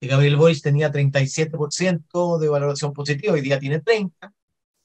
Gabriel 0.00 0.36
Boris 0.36 0.62
tenía 0.62 0.92
37% 0.92 2.38
de 2.38 2.48
valoración 2.48 2.92
positiva, 2.92 3.32
hoy 3.32 3.40
día 3.40 3.58
tiene 3.58 3.82
30% 3.82 4.35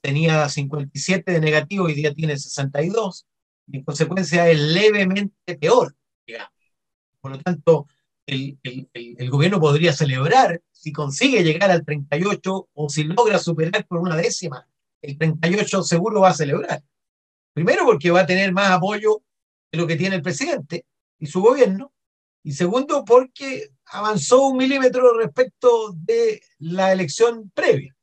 tenía 0.02 0.48
57 0.48 1.32
de 1.32 1.40
negativo, 1.40 1.88
y 1.88 1.94
día 1.94 2.12
tiene 2.12 2.36
62, 2.36 3.26
y 3.68 3.78
en 3.78 3.84
consecuencia 3.84 4.48
es 4.50 4.60
levemente 4.60 5.56
peor, 5.56 5.96
digamos. 6.26 6.52
Por 7.20 7.30
lo 7.30 7.38
tanto, 7.38 7.86
el, 8.26 8.58
el, 8.62 9.30
gobierno 9.30 9.60
podría 9.60 9.92
celebrar 9.92 10.60
si 10.72 10.92
consigue 10.92 11.44
llegar 11.44 11.70
al 11.70 11.84
38 11.84 12.68
o 12.72 12.88
si 12.88 13.04
logra 13.04 13.38
superar 13.38 13.86
por 13.86 13.98
una 14.00 14.16
décima. 14.16 14.66
El 15.00 15.16
38 15.16 15.82
seguro 15.84 16.20
va 16.20 16.30
a 16.30 16.34
celebrar. 16.34 16.82
Primero 17.54 17.84
porque 17.84 18.10
va 18.10 18.20
a 18.20 18.26
tener 18.26 18.52
más 18.52 18.70
apoyo 18.70 19.22
de 19.70 19.78
lo 19.78 19.86
que 19.86 19.96
tiene 19.96 20.16
el 20.16 20.22
presidente 20.22 20.84
y 21.18 21.26
su 21.26 21.40
gobierno. 21.40 21.92
Y 22.42 22.52
segundo 22.52 23.04
porque 23.04 23.70
avanzó 23.86 24.48
un 24.48 24.56
milímetro 24.56 25.16
respecto 25.16 25.92
de 25.92 26.42
la 26.58 26.92
elección 26.92 27.50
previa. 27.54 27.94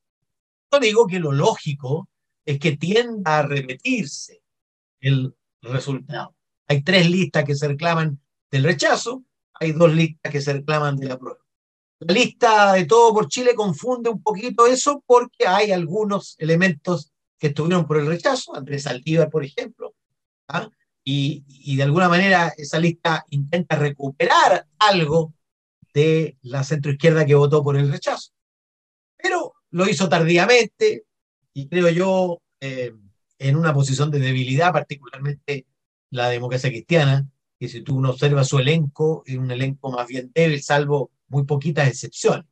Yo 0.71 0.79
digo 0.79 1.07
que 1.07 1.19
lo 1.19 1.31
lógico 1.31 2.09
es 2.45 2.59
que 2.59 2.77
tienda 2.77 3.39
a 3.39 3.41
repetirse 3.43 4.41
el 4.99 5.35
resultado. 5.61 6.35
Hay 6.67 6.83
tres 6.83 7.09
listas 7.09 7.43
que 7.43 7.55
se 7.55 7.67
reclaman 7.67 8.19
del 8.51 8.63
rechazo, 8.63 9.23
hay 9.53 9.71
dos 9.71 9.93
listas 9.93 10.31
que 10.31 10.41
se 10.41 10.53
reclaman 10.53 10.97
de 10.97 11.07
la 11.07 11.17
prueba. 11.17 11.39
La 11.99 12.13
lista 12.13 12.73
de 12.73 12.85
todo 12.85 13.13
por 13.13 13.27
Chile 13.27 13.55
confunde 13.55 14.09
un 14.09 14.21
poquito 14.21 14.67
eso 14.67 15.03
porque 15.05 15.47
hay 15.47 15.71
algunos 15.71 16.35
elementos 16.37 17.11
que 17.37 17.47
estuvieron 17.47 17.85
por 17.85 17.97
el 17.97 18.07
rechazo, 18.07 18.55
Andrés 18.55 18.83
Saldívar, 18.83 19.29
por 19.29 19.43
ejemplo, 19.43 19.95
¿ah? 20.47 20.69
y, 21.03 21.43
y, 21.47 21.77
de 21.77 21.83
alguna 21.83 22.07
manera 22.07 22.53
esa 22.57 22.79
lista 22.79 23.25
intenta 23.29 23.75
recuperar 23.75 24.67
algo 24.77 25.33
de 25.93 26.37
la 26.41 26.63
centroizquierda 26.63 27.25
que 27.25 27.35
votó 27.35 27.63
por 27.63 27.75
el 27.77 27.91
rechazo. 27.91 28.31
Lo 29.71 29.87
hizo 29.87 30.09
tardíamente 30.09 31.05
y 31.53 31.67
creo 31.67 31.89
yo 31.89 32.41
eh, 32.59 32.93
en 33.37 33.55
una 33.55 33.73
posición 33.73 34.11
de 34.11 34.19
debilidad, 34.19 34.73
particularmente 34.73 35.65
la 36.11 36.29
democracia 36.29 36.69
cristiana, 36.69 37.27
que 37.59 37.67
si 37.67 37.81
tú 37.81 37.99
no 38.01 38.11
observas 38.11 38.47
su 38.47 38.59
elenco, 38.59 39.23
es 39.25 39.37
un 39.37 39.51
elenco 39.51 39.91
más 39.91 40.07
bien 40.07 40.31
débil, 40.33 40.61
salvo 40.63 41.11
muy 41.27 41.43
poquitas 41.43 41.87
excepciones. 41.87 42.45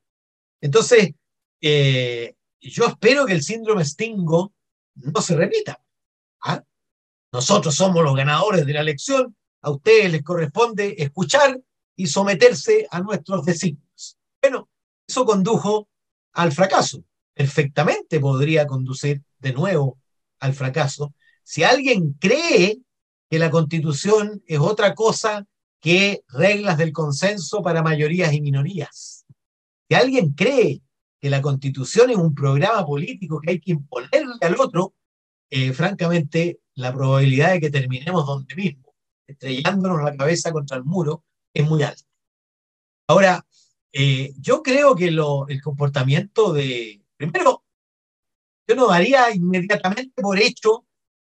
Entonces, 0.62 1.13
eh, 1.62 2.36
yo 2.59 2.86
espero 2.86 3.25
que 3.25 3.33
el 3.33 3.41
síndrome 3.41 3.86
Stingo 3.86 4.53
no 4.95 5.21
se 5.21 5.36
repita. 5.36 5.81
¿ah? 6.43 6.63
Nosotros 7.31 7.75
somos 7.75 8.03
los 8.03 8.15
ganadores 8.15 8.65
de 8.65 8.74
la 8.74 8.81
elección, 8.81 9.36
a 9.62 9.71
ustedes 9.71 10.12
les 10.12 10.24
corresponde 10.24 10.95
escuchar 10.97 11.59
y 11.95 12.07
someterse 12.07 12.88
a 12.91 13.01
nuestros 13.01 13.45
designios. 13.45 14.17
Bueno, 14.41 14.69
Eso 15.07 15.25
condujo 15.25 15.89
al 16.38 16.51
fracaso. 16.51 17.03
Perfectamente 17.34 18.20
podría 18.20 18.65
conducir 18.65 19.22
de 19.39 19.53
nuevo 19.53 19.98
al 20.39 20.53
fracaso 20.53 21.13
si 21.44 21.63
alguien 21.63 22.13
cree 22.20 22.79
que 23.29 23.39
la 23.39 23.50
constitución 23.50 24.44
es 24.46 24.60
otra 24.60 24.94
cosa 24.94 25.46
que 25.79 26.24
reglas 26.27 26.77
del 26.77 26.91
consenso 26.91 27.62
para 27.62 27.82
mayorías 27.82 28.34
y 28.34 28.41
minorías. 28.41 29.25
Si 29.88 29.96
alguien 29.96 30.34
cree 30.34 30.82
que 31.20 31.29
la 31.29 31.41
constitución 31.41 32.10
es 32.10 32.17
un 32.17 32.36
programa 32.36 32.86
político 32.86 33.39
que 33.39 33.51
hay 33.51 33.60
que 33.60 33.72
imponerle 33.72 34.36
al 34.41 34.60
otro, 34.60 34.94
eh, 35.50 35.74
francamente, 35.74 36.60
la 36.75 36.94
probabilidad 36.94 37.53
de 37.53 37.62
que 37.62 37.72
terminemos 37.72 38.25
donde 38.25 38.53
mismo, 38.53 38.94
estrellándonos 39.25 40.03
la 40.03 40.15
cabeza 40.15 40.51
contra 40.51 40.77
el 40.77 40.84
muro, 40.84 41.24
es 41.53 41.67
muy 41.67 41.82
alta. 41.82 42.03
Ahora, 43.08 43.47
eh, 44.00 44.36
yo 44.39 44.62
creo 44.62 44.96
que 44.96 45.08
el 45.08 45.62
comportamiento 45.63 46.54
de, 46.54 47.01
primero, 47.18 47.63
yo 48.68 48.75
no 48.75 48.86
daría 48.86 49.34
inmediatamente 49.34 50.22
por 50.22 50.38
hecho 50.39 50.86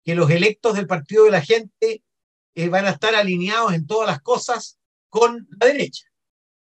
que 0.04 0.14
los 0.14 0.30
electos 0.30 0.76
del 0.76 0.86
Partido 0.86 1.24
de 1.24 1.32
la 1.32 1.42
Gente 1.42 2.04
eh, 2.56 2.68
van 2.68 2.86
a 2.86 2.90
estar 2.90 3.16
alineados 3.16 3.74
en 3.74 3.88
todas 3.88 4.10
las 4.10 4.22
cosas 4.22 4.78
con 5.08 5.48
la 5.58 5.68
derecha. 5.68 6.08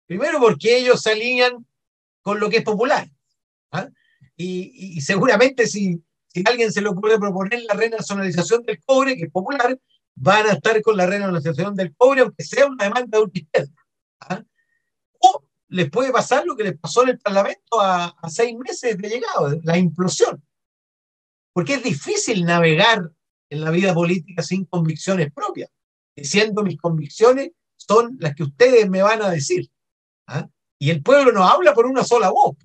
Primero 0.08 0.40
porque 0.40 0.80
ellos 0.80 1.00
se 1.00 1.12
alinean 1.12 1.64
con 2.24 2.40
lo 2.40 2.50
que 2.50 2.58
es 2.58 2.64
popular. 2.64 3.08
¿ah? 3.72 3.88
Y, 4.36 5.00
seguramente 5.02 5.68
si, 5.68 6.04
si 6.28 6.44
alguien 6.48 6.72
se 6.72 6.82
lo 6.82 6.96
puede 6.96 7.20
proponer 7.20 7.62
la 7.68 7.76
renacionalización 7.76 8.64
del 8.64 8.82
cobre, 8.84 9.16
que 9.16 9.26
es 9.26 9.32
popular, 9.32 9.80
van 10.16 10.48
a 10.48 10.54
estar 10.54 10.82
con 10.82 10.98
la 10.98 11.06
renacionalización 11.06 11.76
del 11.76 11.96
cobre, 11.96 12.22
aunque 12.22 12.44
sea 12.44 12.66
una 12.66 12.86
demanda 12.86 13.20
de 13.20 13.26
izquierda. 13.32 13.76
¿ah? 14.22 14.44
Les 15.74 15.90
puede 15.90 16.12
pasar 16.12 16.46
lo 16.46 16.56
que 16.56 16.64
les 16.64 16.78
pasó 16.78 17.02
en 17.02 17.10
el 17.10 17.20
Parlamento 17.20 17.82
a, 17.82 18.06
a 18.06 18.30
seis 18.30 18.56
meses 18.56 18.96
de 18.96 19.10
llegado, 19.10 19.60
la 19.64 19.76
implosión. 19.78 20.44
Porque 21.52 21.76
es 21.76 21.84
difícil 21.84 22.46
navegar 22.46 23.12
en 23.50 23.62
la 23.62 23.72
vida 23.72 23.92
política 23.94 24.44
sin 24.44 24.66
convicciones 24.66 25.32
propias, 25.34 25.72
diciendo 26.16 26.64
mis 26.64 26.78
convicciones 26.78 27.52
son 27.76 28.16
las 28.20 28.36
que 28.36 28.44
ustedes 28.44 28.88
me 28.88 29.02
van 29.02 29.24
a 29.24 29.32
decir. 29.32 29.68
¿ah? 30.28 30.48
Y 30.78 30.92
el 30.92 31.02
pueblo 31.02 31.32
no 31.32 31.44
habla 31.44 31.74
por 31.74 31.88
una 31.88 32.04
sola 32.04 32.30
voz, 32.30 32.56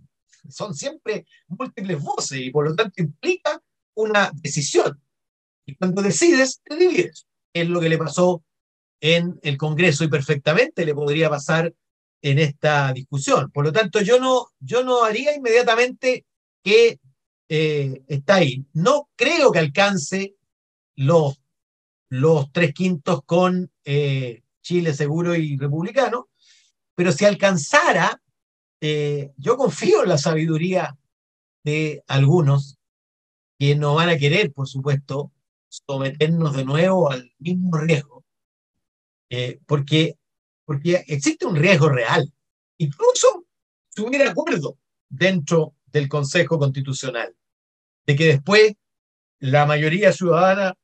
son 0.50 0.74
siempre 0.74 1.26
múltiples 1.46 1.98
voces 2.02 2.40
y 2.40 2.50
por 2.50 2.68
lo 2.68 2.74
tanto 2.74 3.02
implica 3.02 3.62
una 3.94 4.30
decisión. 4.34 5.02
Y 5.66 5.76
cuando 5.76 6.02
decides, 6.02 6.60
te 6.62 6.76
divides. 6.76 7.26
Es 7.54 7.68
lo 7.68 7.80
que 7.80 7.88
le 7.88 7.98
pasó 7.98 8.44
en 9.00 9.38
el 9.42 9.56
Congreso 9.56 10.04
y 10.04 10.08
perfectamente 10.08 10.84
le 10.84 10.94
podría 10.94 11.30
pasar 11.30 11.74
en 12.22 12.38
esta 12.38 12.92
discusión. 12.92 13.50
Por 13.50 13.64
lo 13.64 13.72
tanto, 13.72 14.00
yo 14.00 14.18
no, 14.18 14.48
yo 14.60 14.82
no 14.82 15.04
haría 15.04 15.34
inmediatamente 15.34 16.26
que 16.62 16.98
eh, 17.48 18.02
está 18.08 18.36
ahí. 18.36 18.66
No 18.72 19.08
creo 19.16 19.52
que 19.52 19.58
alcance 19.58 20.34
los, 20.96 21.40
los 22.08 22.52
tres 22.52 22.74
quintos 22.74 23.22
con 23.24 23.70
eh, 23.84 24.42
Chile 24.62 24.92
Seguro 24.92 25.34
y 25.34 25.56
Republicano, 25.56 26.28
pero 26.94 27.12
si 27.12 27.24
alcanzara, 27.24 28.20
eh, 28.80 29.32
yo 29.36 29.56
confío 29.56 30.02
en 30.02 30.10
la 30.10 30.18
sabiduría 30.18 30.96
de 31.64 32.02
algunos 32.06 32.78
que 33.58 33.74
no 33.76 33.94
van 33.94 34.10
a 34.10 34.18
querer, 34.18 34.52
por 34.52 34.68
supuesto, 34.68 35.32
someternos 35.68 36.54
de 36.56 36.64
nuevo 36.64 37.10
al 37.10 37.32
mismo 37.38 37.76
riesgo, 37.76 38.24
porque, 39.66 40.16
porque 40.68 41.02
existe 41.06 41.46
un 41.46 41.56
riesgo 41.56 41.88
real. 41.88 42.30
Incluso 42.76 43.46
si 43.88 44.02
hubiera 44.02 44.30
acuerdo 44.30 44.76
dentro 45.08 45.76
del 45.86 46.10
Consejo 46.10 46.58
Constitucional 46.58 47.34
de 48.06 48.14
que 48.14 48.26
después 48.26 48.74
la 49.38 49.64
mayoría 49.64 50.12
ciudadana 50.12 50.74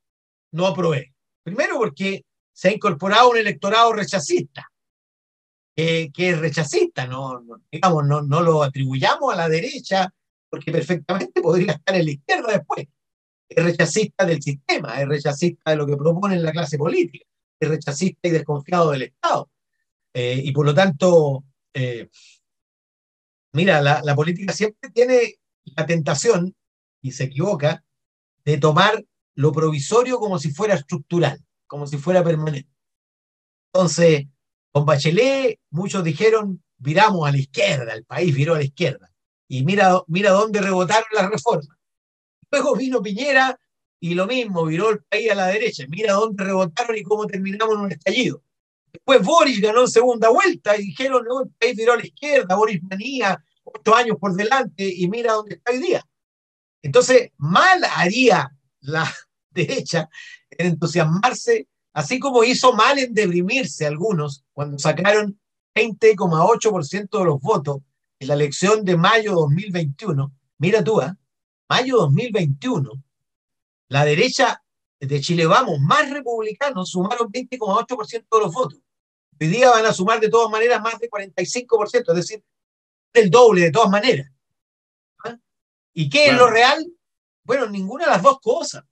no 0.53 0.65
aprobé. 0.65 1.13
Primero 1.43 1.77
porque 1.77 2.25
se 2.51 2.69
ha 2.69 2.73
incorporado 2.73 3.29
un 3.29 3.37
electorado 3.37 3.93
rechacista, 3.93 4.71
que 5.75 6.11
es 6.15 6.39
rechacista, 6.39 7.05
no, 7.05 7.43
digamos, 7.71 8.07
no, 8.07 8.23
no 8.23 8.41
lo 8.41 8.63
atribuyamos 8.63 9.31
a 9.31 9.37
la 9.37 9.47
derecha, 9.47 10.11
porque 10.49 10.71
perfectamente 10.71 11.41
podría 11.41 11.73
estar 11.73 11.95
en 11.95 12.05
la 12.05 12.11
izquierda 12.11 12.53
después. 12.53 12.87
Es 13.47 13.63
rechacista 13.63 14.25
del 14.25 14.41
sistema, 14.41 14.99
es 14.99 15.07
rechacista 15.07 15.69
de 15.69 15.77
lo 15.77 15.85
que 15.85 15.95
propone 15.95 16.39
la 16.39 16.51
clase 16.51 16.75
política, 16.75 17.27
es 17.59 17.69
rechacista 17.69 18.27
y 18.27 18.31
desconfiado 18.31 18.89
del 18.89 19.03
Estado. 19.03 19.47
Eh, 20.17 20.41
y 20.45 20.53
por 20.53 20.65
lo 20.65 20.73
tanto, 20.73 21.43
eh, 21.73 22.09
mira, 23.51 23.81
la, 23.81 24.15
política 24.15 24.53
siempre 24.53 24.89
tiene 24.91 25.35
la 25.65 25.85
tentación, 25.85 26.55
y 27.01 27.11
se 27.11 27.25
equivoca, 27.25 27.83
de 28.45 28.57
tomar 28.57 29.03
lo 29.35 29.51
provisorio 29.51 30.17
como 30.17 30.39
si 30.39 30.51
fuera 30.51 30.75
estructural, 30.75 31.43
como 31.67 31.85
si 31.85 31.97
fuera 31.97 32.23
permanente. 32.23 32.71
Entonces, 33.73 34.27
con 34.71 34.85
Bachelet, 34.85 35.59
muchos 35.69 36.01
dijeron, 36.01 36.63
viramos 36.77 37.27
a 37.27 37.31
la 37.33 37.37
izquierda, 37.37 37.93
el 37.93 38.05
país 38.05 38.33
viró 38.33 38.53
a 38.53 38.59
la 38.59 38.63
izquierda. 38.63 39.11
Y 39.49 39.65
mira, 39.65 40.01
mira 40.07 40.31
dónde 40.31 40.61
rebotaron 40.61 41.09
las 41.11 41.29
reformas. 41.29 41.77
Luego 42.51 42.73
vino 42.77 43.01
Piñera 43.01 43.59
y 43.99 44.13
lo 44.13 44.27
mismo, 44.27 44.65
viró 44.65 44.91
el 44.91 45.03
país 45.03 45.29
a 45.31 45.35
la 45.35 45.47
derecha. 45.47 45.83
Mira 45.89 46.13
dónde 46.13 46.41
rebotaron 46.41 46.97
y 46.97 47.03
cómo 47.03 47.27
terminamos 47.27 47.75
en 47.75 47.81
un 47.81 47.91
estallido. 47.91 48.44
Después 48.95 49.21
Boris 49.23 49.59
ganó 49.59 49.85
segunda 49.87 50.29
vuelta 50.29 50.77
y 50.77 50.85
dijeron, 50.85 51.25
no, 51.27 51.41
el 51.41 51.49
país 51.49 51.75
viró 51.75 51.93
a 51.93 51.97
la 51.97 52.05
izquierda, 52.05 52.55
Boris 52.55 52.79
venía 52.81 53.43
ocho 53.65 53.93
años 53.93 54.15
por 54.17 54.33
delante 54.33 54.87
y 54.87 55.09
mira 55.09 55.33
dónde 55.33 55.55
está 55.55 55.73
hoy 55.73 55.79
día. 55.79 56.07
Entonces, 56.81 57.31
mal 57.35 57.83
haría 57.97 58.55
la 58.79 59.13
derecha 59.49 60.07
en 60.49 60.67
entusiasmarse, 60.67 61.67
así 61.91 62.19
como 62.19 62.45
hizo 62.45 62.71
mal 62.71 62.97
en 62.97 63.13
deprimirse 63.13 63.85
algunos 63.85 64.45
cuando 64.53 64.79
sacaron 64.79 65.37
20,8% 65.75 67.19
de 67.19 67.25
los 67.25 67.41
votos 67.41 67.79
en 68.17 68.29
la 68.29 68.35
elección 68.35 68.85
de 68.85 68.95
mayo 68.95 69.33
2021. 69.33 70.33
Mira 70.59 70.81
tú, 70.81 71.01
¿eh? 71.01 71.13
mayo 71.67 71.97
2021, 71.97 72.91
la 73.89 74.05
derecha 74.05 74.63
de 75.07 75.21
Chile 75.21 75.45
Vamos, 75.45 75.79
más 75.79 76.09
republicanos, 76.09 76.89
sumaron 76.89 77.31
20,8% 77.31 78.09
de 78.11 78.39
los 78.39 78.53
votos. 78.53 78.79
Hoy 79.39 79.47
día 79.47 79.69
van 79.69 79.85
a 79.85 79.93
sumar 79.93 80.19
de 80.19 80.29
todas 80.29 80.49
maneras 80.49 80.81
más 80.81 80.99
de 80.99 81.09
45%, 81.09 82.09
es 82.09 82.15
decir, 82.15 82.43
el 83.13 83.29
doble 83.29 83.61
de 83.61 83.71
todas 83.71 83.89
maneras. 83.89 84.31
¿Ah? 85.23 85.37
¿Y 85.93 86.09
qué 86.09 86.27
es 86.27 86.33
lo 86.33 86.49
real? 86.49 86.85
Bueno, 87.43 87.67
ninguna 87.67 88.05
de 88.05 88.11
las 88.11 88.21
dos 88.21 88.39
cosas 88.39 88.83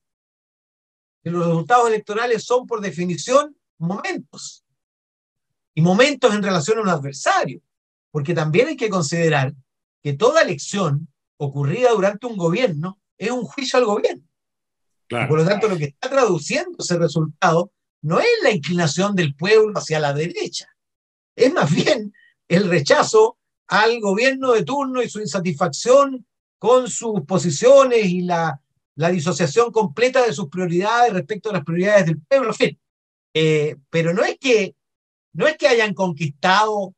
los 1.32 1.46
resultados 1.46 1.88
electorales 1.88 2.44
son 2.44 2.68
por 2.68 2.82
definición 2.82 3.56
momentos 3.78 4.66
y 5.74 5.82
momentos 5.82 6.34
en 6.34 6.44
relación 6.44 6.78
a 6.78 6.82
un 6.82 6.90
adversario, 6.90 7.62
porque 8.12 8.34
también 8.34 8.68
hay 8.68 8.76
que 8.76 8.90
considerar 8.90 9.54
que 10.02 10.14
toda 10.14 10.42
elección 10.42 11.08
ocurrida 11.38 11.92
durante 11.92 12.28
un 12.28 12.38
gobierno 12.38 13.00
es 13.18 13.32
un 13.32 13.44
juicio 13.44 13.80
al 13.80 13.86
gobierno. 13.86 14.24
Por 15.28 15.40
lo 15.40 15.46
tanto, 15.46 15.68
lo 15.68 15.78
que 15.78 15.86
está 15.86 16.10
traduciendo 16.10 16.78
ese 16.80 16.98
resultado 16.98 17.72
no 18.02 18.20
es 18.20 18.28
la 18.42 18.52
inclinación 18.52 19.16
del 19.16 19.36
pueblo 19.36 19.74
hacia 19.78 20.00
la 20.00 20.14
derecha, 20.14 20.68
es 21.36 21.54
más 21.54 21.74
bien 21.74 22.14
el 22.48 22.70
rechazo 22.70 23.38
al 23.68 24.00
gobierno 24.00 24.52
de 24.52 24.64
turno 24.64 25.02
y 25.02 25.10
su 25.10 25.20
insatisfacción 25.20 26.26
con 26.60 26.90
sus 26.90 27.22
posiciones 27.22 28.06
y 28.06 28.22
la 28.22 28.62
la 28.96 29.10
disociación 29.10 29.72
completa 29.72 30.26
de 30.26 30.34
sus 30.34 30.50
prioridades 30.50 31.14
respecto 31.14 31.50
a 31.50 31.54
las 31.54 31.64
prioridades 31.64 32.06
del 32.06 32.22
pueblo, 32.22 32.50
en 32.50 32.56
fin. 32.56 32.80
Eh, 33.34 33.76
pero 33.90 34.14
no 34.14 34.24
es 34.24 34.38
que 34.40 34.76
no 35.34 35.48
es 35.48 35.58
que 35.58 35.68
hayan 35.68 35.96
conquistado, 35.96 36.94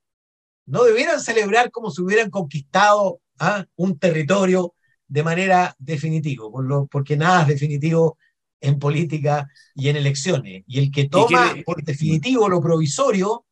no 0.65 0.83
debieran 0.83 1.21
celebrar 1.21 1.71
como 1.71 1.89
si 1.89 2.01
hubieran 2.01 2.29
conquistado 2.29 3.21
¿ah? 3.39 3.65
un 3.77 3.97
territorio 3.97 4.74
de 5.07 5.23
manera 5.23 5.75
definitiva, 5.79 6.49
por 6.49 6.65
lo, 6.65 6.87
porque 6.87 7.17
nada 7.17 7.43
es 7.43 7.47
definitivo 7.49 8.17
en 8.61 8.79
política 8.79 9.47
y 9.73 9.89
en 9.89 9.97
elecciones. 9.97 10.63
Y 10.67 10.79
el 10.79 10.91
que 10.91 11.07
toma 11.07 11.53
por 11.65 11.83
definitivo 11.83 12.49
lo 12.49 12.61
provisorio, 12.61 13.45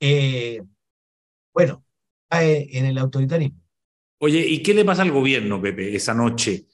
eh, 0.00 0.62
bueno, 1.52 1.84
cae 2.28 2.68
en 2.78 2.86
el 2.86 2.98
autoritarismo. 2.98 3.60
Oye, 4.18 4.40
¿y 4.46 4.62
qué 4.62 4.72
le 4.72 4.84
pasa 4.84 5.02
al 5.02 5.10
gobierno, 5.10 5.60
Pepe, 5.60 5.94
esa 5.94 6.14
noche? 6.14 6.66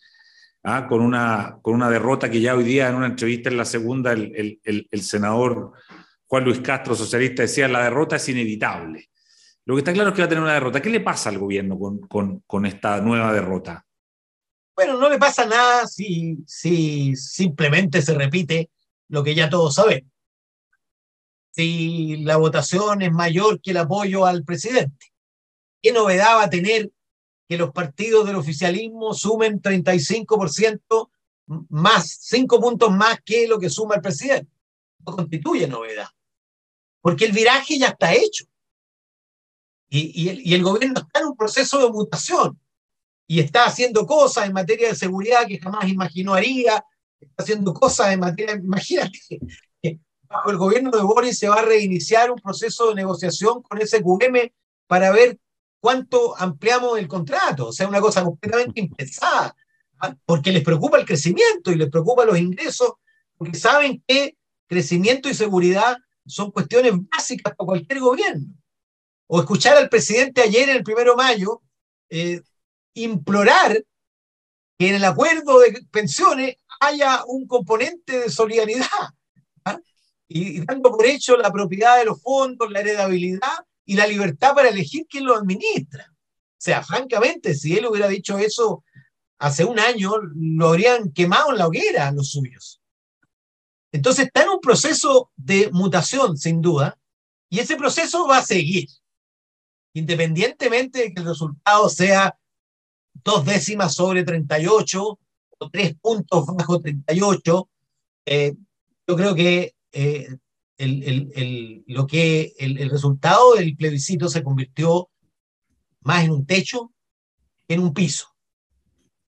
¿ah? 0.63 0.87
con, 0.89 1.01
una, 1.01 1.59
con 1.63 1.75
una 1.75 1.91
derrota 1.91 2.31
que 2.31 2.41
ya 2.41 2.55
hoy 2.55 2.65
día 2.65 2.89
en 2.89 2.95
una 2.95 3.07
entrevista 3.07 3.51
en 3.51 3.57
la 3.57 3.65
segunda 3.65 4.13
el, 4.13 4.61
el, 4.65 4.89
el, 4.91 5.03
senador 5.03 5.73
Juan 6.27 6.45
Luis 6.45 6.61
Castro, 6.61 6.95
socialista, 6.95 7.43
decía 7.43 7.69
la 7.69 7.85
derrota 7.85 8.17
es 8.17 8.29
inevitable. 8.29 9.09
Lo 9.65 9.75
que 9.75 9.81
está 9.81 9.93
claro 9.93 10.11
es 10.11 10.15
que 10.17 10.23
va 10.23 10.27
a 10.27 10.29
tener 10.29 10.43
una 10.43 10.55
derrota. 10.55 10.83
¿Qué 10.83 10.91
le 10.91 11.01
pasa 11.01 11.29
al 11.29 11.39
gobierno 11.39 11.79
con, 11.79 12.01
con, 12.01 12.43
con 12.47 12.67
esta 12.67 13.01
nueva 13.01 13.33
derrota? 13.33 13.85
Bueno, 14.75 14.97
no 14.97 15.09
le 15.11 15.19
pasa 15.19 15.45
nada 15.45 15.87
si, 15.87 16.39
si 16.47 17.15
simplemente 17.15 18.01
se 18.01 18.15
repite 18.15 18.71
lo 19.09 19.23
que 19.23 19.35
ya 19.35 19.51
todos 19.51 19.75
saben. 19.75 20.11
Si 21.51 22.17
la 22.19 22.39
votación 22.39 23.03
es 23.03 23.13
mayor 23.13 23.61
que 23.61 23.73
el 23.73 23.77
apoyo 23.77 24.25
al 24.25 24.45
presidente. 24.45 25.13
¿Qué 25.83 25.93
novedad 25.93 26.37
va 26.37 26.45
a 26.45 26.51
tener 26.51 26.91
que 27.49 27.59
los 27.59 27.73
partidos 27.73 28.27
del 28.27 28.37
oficialismo 28.37 29.13
sumen 29.13 29.61
35% 29.61 31.11
más, 31.69 32.19
5 32.23 32.61
puntos 32.61 32.91
más 32.93 33.21
que 33.23 33.47
lo 33.47 33.59
que 33.59 33.69
suma 33.69 33.97
el 33.97 34.01
presidente? 34.01 34.51
No 35.01 35.17
constituye 35.17 35.67
novedad. 35.67 36.09
Porque 37.03 37.27
el 37.27 37.33
viraje 37.33 37.79
ya 37.79 37.89
está 37.89 38.15
hecho. 38.15 38.47
Y, 39.91 40.31
el, 40.31 40.41
y 40.47 40.55
el 40.55 40.63
gobierno 40.63 41.01
está 41.01 41.21
en 41.21 41.27
un 41.27 41.37
proceso 41.37 41.79
de 41.79 41.91
mutación 41.91 42.59
y 43.27 43.41
está 43.41 43.65
haciendo 43.65 44.07
cosas 44.07 44.47
en 44.47 44.53
materia 44.53 44.89
de 44.89 44.95
seguridad 44.95 45.47
que 45.47 45.59
jamás 45.59 45.89
imaginó 45.89 46.35
haría, 46.35 46.85
está 47.21 47.43
haciendo 47.43 47.73
cosas 47.73 48.13
en 48.13 48.21
materia, 48.21 48.55
imagínate, 48.55 49.19
bajo 50.29 50.51
el 50.51 50.57
gobierno 50.57 50.91
de 50.91 51.03
Boris 51.03 51.39
se 51.39 51.49
va 51.49 51.57
a 51.57 51.65
reiniciar 51.65 52.31
un 52.31 52.39
proceso 52.39 52.89
de 52.89 52.95
negociación 52.97 53.63
con 53.63 53.81
SQM 53.81 54.51
para 54.87 55.13
ver 55.13 55.39
cuánto 55.81 56.37
ampliamos 56.39 56.99
el 56.99 57.09
contrato, 57.09 57.69
o 57.69 57.73
sea, 57.73 57.89
una 57.89 58.01
cosa 58.01 58.23
completamente 58.23 58.81
impensada, 58.81 59.55
¿ah? 59.99 60.15
porque 60.25 60.53
les 60.53 60.63
preocupa 60.63 60.99
el 60.99 61.05
crecimiento 61.05 61.73
y 61.73 61.77
les 61.77 61.91
preocupa 61.91 62.25
los 62.25 62.39
ingresos, 62.39 62.93
porque 63.37 63.59
saben 63.59 64.03
que 64.07 64.37
crecimiento 64.67 65.29
y 65.29 65.35
seguridad 65.35 65.97
son 66.27 66.51
cuestiones 66.51 66.93
básicas 67.11 67.55
para 67.57 67.67
cualquier 67.67 68.01
gobierno. 68.01 68.47
O 69.27 69.41
escuchar 69.41 69.77
al 69.77 69.89
presidente 69.89 70.41
ayer, 70.43 70.71
el 70.71 70.85
primero 70.85 71.13
de 71.13 71.17
mayo, 71.17 71.63
eh, 72.09 72.43
implorar 72.95 73.83
que 74.79 74.89
en 74.89 74.97
el 74.97 75.05
acuerdo 75.05 75.61
de 75.61 75.85
pensiones 75.91 76.57
haya 76.81 77.25
un 77.27 77.47
componente 77.47 78.21
de 78.21 78.31
solidaridad 78.31 78.87
¿ah? 79.65 79.79
y, 80.29 80.65
dando 80.65 80.91
por 80.91 81.07
hecho 81.07 81.37
la 81.37 81.53
propiedad 81.53 81.99
de 81.99 82.07
los 82.07 82.21
fondos, 82.21 82.71
la 82.71 82.81
heredabilidad 82.81 83.67
y 83.85 83.97
la 83.97 84.07
libertad 84.07 84.55
para 84.55 84.69
elegir 84.69 85.07
quién 85.09 85.25
lo 85.25 85.37
administra. 85.37 86.07
O 86.11 86.65
sea, 86.65 86.83
francamente, 86.83 87.55
si 87.55 87.77
él 87.77 87.87
hubiera 87.87 88.09
dicho 88.09 88.39
eso 88.39 88.85
hace 89.39 89.65
un 89.65 89.79
año, 89.79 90.13
lo 90.35 90.69
habrían 90.69 91.13
quemado 91.13 91.51
en 91.51 91.59
la 91.59 91.67
hoguera 91.67 92.13
los 92.13 92.31
suyos. 92.31 92.81
Entonces 93.93 94.27
está 94.27 94.45
en 94.45 94.51
un 94.51 94.61
proceso 94.61 95.31
de 95.37 95.71
mutación, 95.73 96.39
sin 96.39 96.63
duda, 96.63 96.99
y 97.51 97.59
ese 97.59 97.77
proceso 97.77 98.27
va 98.27 98.39
a 98.39 98.45
seguir, 98.45 98.89
independientemente 99.95 101.01
de 101.01 101.13
que 101.13 101.21
el 101.21 101.27
resultado 101.27 101.89
sea 101.91 102.39
dos 103.25 103.45
décimas 103.45 103.95
sobre 103.95 104.25
38 104.25 105.19
o 105.59 105.71
tres 105.71 105.95
puntos 106.01 106.47
bajo 106.57 106.81
38. 106.81 107.69
Eh, 108.27 108.55
yo 109.07 109.17
creo 109.17 109.35
que, 109.35 109.75
eh, 109.93 110.29
el, 110.79 111.85
lo 111.87 112.07
que 112.07 112.55
el, 112.59 112.91
resultado 112.91 113.55
del 113.55 113.77
plebiscito 113.77 114.29
se 114.29 114.43
convirtió 114.43 115.11
más 116.01 116.25
en 116.25 116.33
un 116.33 116.47
techo 116.47 116.93
que 117.69 117.75
en 117.75 117.81
un 117.81 117.95
piso. 117.95 118.29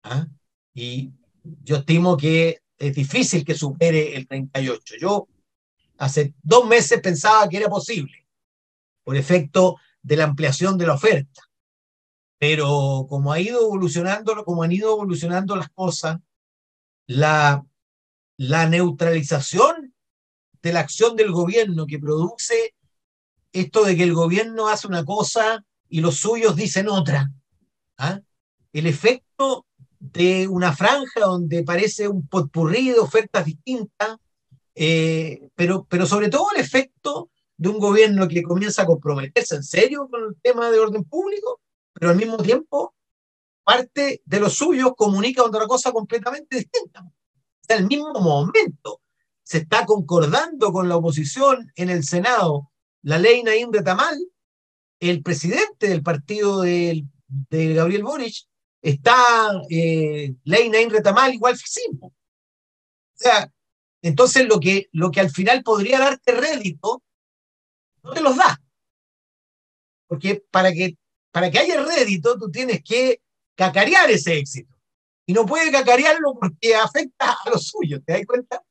¿ah? 0.04 0.28
Y 0.74 1.12
yo 1.64 1.78
estimo 1.78 2.18
que 2.18 2.62
es 2.78 2.96
difícil 2.96 3.46
que 3.46 3.56
supere 3.56 4.16
el 4.16 4.28
38. 4.28 4.96
Yo 5.00 5.28
hace 5.98 6.34
dos 6.42 6.66
meses 6.66 7.00
pensaba 7.02 7.48
que 7.48 7.58
era 7.58 7.70
posible, 7.70 8.26
por 9.04 9.16
efecto 9.16 9.78
de 10.02 10.18
la 10.18 10.26
ampliación 10.26 10.78
de 10.78 10.88
la 10.88 10.96
oferta. 10.96 11.42
Pero 12.46 13.06
como 13.08 13.32
ha 13.32 13.40
ido 13.40 13.62
evolucionando, 13.62 14.44
como 14.44 14.64
han 14.64 14.74
ido 14.74 14.92
evolucionando 14.92 15.56
las 15.56 15.70
cosas, 15.70 16.20
la, 17.08 17.66
la 18.36 18.68
neutralización 18.68 19.96
de 20.62 20.74
la 20.74 20.82
acción 20.82 21.16
del 21.16 21.32
gobierno 21.32 21.86
que 21.86 22.00
produce 22.00 22.76
esto 23.54 23.86
de 23.86 23.96
que 23.96 24.04
el 24.04 24.14
gobierno 24.14 24.68
hace 24.68 24.88
una 24.88 25.06
cosa 25.06 25.64
y 25.88 26.02
los 26.02 26.18
suyos 26.18 26.58
dicen 26.58 26.90
otra. 26.90 27.32
¿ah? 27.98 28.20
El 28.74 28.88
efecto 28.88 29.66
de 30.02 30.46
una 30.50 30.76
franja 30.76 31.22
donde 31.22 31.64
parece 31.64 32.10
un 32.10 32.28
potpurrí 32.28 32.90
de 32.90 33.00
ofertas 33.00 33.46
distintas, 33.46 34.18
eh, 34.76 35.48
pero, 35.56 35.88
pero 35.90 36.06
sobre 36.06 36.28
todo 36.28 36.48
el 36.54 36.60
efecto 36.60 37.30
de 37.56 37.70
un 37.70 37.80
gobierno 37.80 38.28
que 38.28 38.44
comienza 38.44 38.82
a 38.82 38.86
comprometerse 38.86 39.56
en 39.56 39.64
serio 39.64 40.10
con 40.12 40.26
el 40.26 40.36
tema 40.42 40.70
de 40.70 40.80
orden 40.80 41.06
público 41.06 41.62
pero 42.04 42.12
al 42.12 42.18
mismo 42.18 42.36
tiempo 42.36 42.94
parte 43.64 44.22
de 44.26 44.40
los 44.42 44.56
suyos 44.56 44.92
comunica 44.98 45.42
otra 45.42 45.66
cosa 45.68 45.94
completamente 45.94 46.58
distinta. 46.58 47.10
En 47.70 47.78
el 47.78 47.88
mismo 47.88 48.12
momento 48.16 49.00
se 49.42 49.60
está 49.60 49.86
concordando 49.86 50.74
con 50.74 50.90
la 50.90 50.98
oposición 50.98 51.72
en 51.78 51.90
el 51.90 52.04
Senado 52.04 52.74
la 53.04 53.18
ley 53.20 53.42
Naim 53.42 53.72
de 53.72 53.84
Tamal, 53.84 54.20
el 55.00 55.24
presidente 55.24 55.88
del 55.88 56.04
partido 56.04 56.60
de, 56.60 57.06
Gabriel 57.50 58.04
Boric 58.04 58.36
está 58.82 59.54
eh, 59.70 60.36
ley 60.44 60.70
Naim 60.70 60.90
de 60.90 61.00
Tamal 61.00 61.34
igual 61.34 61.56
fisismo. 61.56 62.08
O 62.08 62.14
sea, 63.16 63.50
entonces 64.02 64.46
lo 64.46 64.60
que, 64.60 64.90
lo 64.92 65.10
que 65.10 65.22
al 65.22 65.30
final 65.30 65.64
podría 65.64 66.00
darte 66.00 66.34
rédito, 66.34 67.02
no 68.04 68.12
te 68.12 68.20
los 68.20 68.36
da. 68.36 68.60
Porque 70.10 70.44
para 70.52 70.74
que 70.74 70.98
para 71.34 71.50
que 71.50 71.58
haya 71.58 71.84
rédito, 71.84 72.38
tú 72.38 72.52
tienes 72.52 72.84
que 72.84 73.20
cacarear 73.56 74.10
ese 74.12 74.38
éxito. 74.38 74.78
Y 75.26 75.34
no 75.34 75.48
puedes 75.48 75.72
cacarearlo 75.72 76.36
porque 76.40 76.76
afecta 76.76 77.32
a 77.32 77.50
los 77.50 77.70
suyos, 77.70 78.02
¿te 78.06 78.14
das 78.14 78.26
cuenta? 78.28 78.64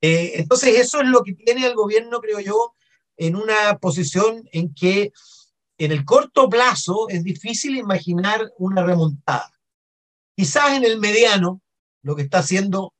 Eh, 0.00 0.34
entonces, 0.36 0.78
eso 0.78 1.00
es 1.00 1.08
lo 1.08 1.24
que 1.24 1.32
tiene 1.32 1.66
el 1.66 1.74
gobierno, 1.74 2.20
creo 2.20 2.38
yo, 2.38 2.76
en 3.16 3.34
una 3.34 3.78
posición 3.78 4.48
en 4.52 4.72
que 4.72 5.12
en 5.76 5.90
el 5.90 6.04
corto 6.04 6.48
plazo 6.48 7.08
es 7.08 7.24
difícil 7.24 7.76
imaginar 7.76 8.52
una 8.58 8.84
remontada. 8.84 9.50
Quizás 10.36 10.74
en 10.76 10.84
el 10.84 11.00
mediano, 11.00 11.62
lo 12.02 12.14
que 12.14 12.22
está 12.22 12.38
haciendo, 12.38 12.94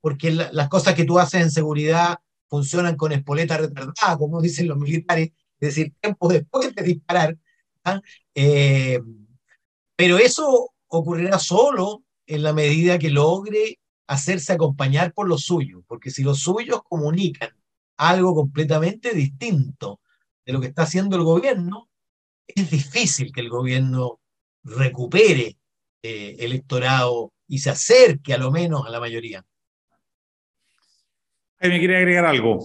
porque 0.00 0.32
las 0.32 0.68
cosas 0.68 0.94
que 0.94 1.04
tú 1.04 1.20
haces 1.20 1.42
en 1.42 1.50
seguridad 1.52 2.18
funcionan 2.48 2.96
con 2.96 3.12
espoleta 3.12 3.58
retardada, 3.58 4.18
como 4.18 4.42
dicen 4.42 4.66
los 4.66 4.76
militares, 4.76 5.30
es 5.60 5.68
decir, 5.68 5.94
tiempo 6.00 6.26
después 6.26 6.74
de 6.74 6.82
disparar. 6.82 7.36
Eh, 8.34 9.00
pero 9.96 10.18
eso 10.18 10.70
ocurrirá 10.88 11.38
solo 11.38 12.02
en 12.26 12.42
la 12.42 12.52
medida 12.52 12.98
que 12.98 13.10
logre 13.10 13.78
hacerse 14.06 14.52
acompañar 14.52 15.12
por 15.12 15.28
los 15.28 15.42
suyos, 15.44 15.82
porque 15.86 16.10
si 16.10 16.22
los 16.22 16.40
suyos 16.40 16.82
comunican 16.82 17.50
algo 17.96 18.34
completamente 18.34 19.12
distinto 19.12 20.00
de 20.44 20.52
lo 20.52 20.60
que 20.60 20.68
está 20.68 20.82
haciendo 20.82 21.16
el 21.16 21.22
gobierno, 21.22 21.88
es 22.46 22.70
difícil 22.70 23.32
que 23.32 23.40
el 23.40 23.48
gobierno 23.48 24.20
recupere 24.64 25.58
eh, 26.02 26.36
electorado 26.40 27.32
y 27.46 27.58
se 27.58 27.70
acerque 27.70 28.34
a 28.34 28.38
lo 28.38 28.50
menos 28.50 28.86
a 28.86 28.90
la 28.90 29.00
mayoría. 29.00 29.44
me 31.60 31.78
quiere 31.78 31.98
agregar 31.98 32.24
algo. 32.24 32.58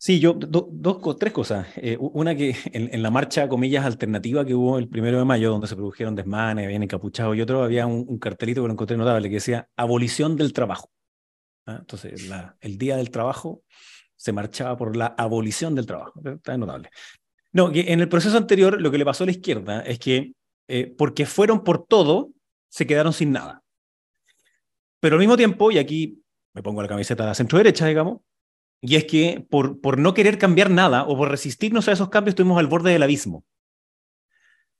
Sí, 0.00 0.20
yo, 0.20 0.32
dos, 0.32 1.18
tres 1.18 1.32
cosas. 1.32 1.66
Eh, 1.76 1.96
una 1.98 2.34
que 2.36 2.54
en, 2.72 3.02
la 3.02 3.10
marcha, 3.10 3.48
comillas, 3.48 3.84
alternativa 3.84 4.44
que 4.44 4.54
hubo 4.54 4.78
el 4.78 4.88
primero 4.88 5.18
de 5.18 5.24
mayo, 5.24 5.50
donde 5.50 5.66
se 5.66 5.74
produjeron 5.74 6.14
desmanes, 6.14 6.66
habían 6.66 6.84
encapuchados 6.84 7.36
y 7.36 7.40
otro, 7.40 7.64
había 7.64 7.86
un, 7.86 8.18
cartelito 8.18 8.62
que 8.62 8.68
lo 8.68 8.72
encontré 8.72 8.96
notable 8.96 9.28
que 9.28 9.36
decía 9.36 9.68
abolición 9.76 10.36
del 10.36 10.52
trabajo. 10.52 10.90
¿Ah? 11.66 11.78
Entonces, 11.80 12.30
el 12.60 12.78
día 12.78 12.96
del 12.96 13.10
trabajo 13.10 13.62
se 14.16 14.32
marchaba 14.32 14.76
por 14.76 14.96
la 14.96 15.06
abolición 15.06 15.74
del 15.74 15.86
trabajo. 15.86 16.20
Está 16.24 16.56
notable. 16.56 16.90
No, 17.52 17.72
que 17.72 17.92
en 17.92 18.00
el 18.00 18.08
proceso 18.08 18.36
anterior 18.36 18.80
lo 18.80 18.90
que 18.90 18.98
le 18.98 19.04
pasó 19.04 19.24
a 19.24 19.26
la 19.26 19.32
izquierda 19.32 19.80
es 19.80 19.98
que 19.98 20.32
eh, 20.68 20.94
porque 20.96 21.26
fueron 21.26 21.64
por 21.64 21.86
todo, 21.86 22.30
se 22.68 22.86
quedaron 22.86 23.12
sin 23.12 23.32
nada. 23.32 23.64
Pero 25.00 25.16
al 25.16 25.20
mismo 25.20 25.36
tiempo, 25.36 25.70
y 25.72 25.78
aquí 25.78 26.22
me 26.54 26.62
pongo 26.62 26.82
la 26.82 26.88
camiseta 26.88 27.24
de 27.24 27.28
la 27.28 27.34
centro 27.34 27.58
derecha, 27.58 27.86
digamos, 27.86 28.20
y 28.80 28.96
es 28.96 29.04
que 29.04 29.44
por, 29.48 29.80
por 29.80 29.98
no 29.98 30.14
querer 30.14 30.38
cambiar 30.38 30.70
nada 30.70 31.04
o 31.04 31.16
por 31.16 31.30
resistirnos 31.30 31.88
a 31.88 31.92
esos 31.92 32.08
cambios 32.08 32.32
estuvimos 32.32 32.58
al 32.58 32.66
borde 32.66 32.92
del 32.92 33.02
abismo. 33.02 33.44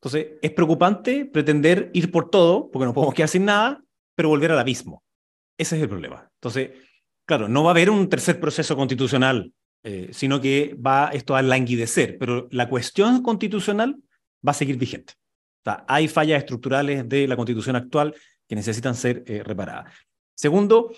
Entonces, 0.01 0.39
es 0.43 0.53
preocupante 0.53 1.25
pretender 1.27 1.91
ir 1.93 2.13
por 2.13 2.31
todo, 2.31 2.71
porque 2.71 2.87
no 2.87 2.95
podemos 2.95 3.15
quedar 3.15 3.29
sin 3.29 3.45
nada, 3.45 3.83
pero 4.15 4.29
volver 4.29 4.53
al 4.53 4.59
abismo. 4.59 5.03
Ese 5.59 5.77
es 5.77 5.83
el 5.83 5.89
problema. 5.89 6.31
Entonces, 6.35 6.71
claro, 7.27 7.49
no 7.49 7.65
va 7.65 7.71
a 7.71 7.73
haber 7.73 7.91
un 7.91 8.09
tercer 8.09 8.39
proceso 8.39 8.77
constitucional, 8.77 9.53
eh, 9.83 10.11
sino 10.13 10.41
que 10.41 10.75
va 10.75 11.11
esto 11.13 11.35
a 11.35 11.43
languidecer, 11.43 12.17
pero 12.19 12.49
la 12.53 12.69
cuestión 12.69 13.23
constitucional 13.23 13.97
va 14.47 14.53
a 14.53 14.55
seguir 14.55 14.77
vigente. 14.77 15.15
Hay 15.87 16.09
fallas 16.09 16.39
estructurales 16.39 17.09
de 17.09 17.29
la 17.29 17.37
constitución 17.37 17.77
actual 17.77 18.15
que 18.49 18.57
necesitan 18.57 18.95
ser 18.95 19.23
eh, 19.27 19.43
reparadas. 19.43 19.93
Segundo, 20.35 20.93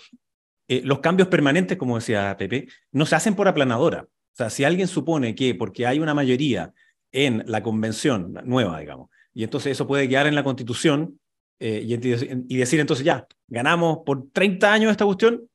eh, 0.67 0.81
los 0.83 0.99
cambios 0.99 1.27
permanentes, 1.27 1.77
como 1.77 1.95
decía 1.95 2.35
Pepe, 2.37 2.67
no 2.91 3.05
se 3.05 3.15
hacen 3.15 3.35
por 3.35 3.47
aplanadora. 3.47 4.03
O 4.03 4.35
sea, 4.35 4.49
si 4.49 4.63
alguien 4.63 4.87
supone 4.87 5.35
que 5.35 5.55
porque 5.55 5.85
hay 5.85 5.99
una 5.99 6.13
mayoría 6.13 6.73
en 7.11 7.43
la 7.47 7.61
convención 7.61 8.39
nueva, 8.45 8.79
digamos, 8.79 9.09
y 9.33 9.43
entonces 9.43 9.73
eso 9.73 9.87
puede 9.87 10.07
quedar 10.07 10.27
en 10.27 10.35
la 10.35 10.43
constitución 10.43 11.19
eh, 11.59 11.83
y, 11.85 12.57
decir 12.57 12.79
entonces 12.79 13.05
ya, 13.05 13.27
ganamos 13.47 13.99
por 14.05 14.31
30 14.31 14.73
años 14.73 14.91
esta 14.91 15.05
cuestión, 15.05 15.47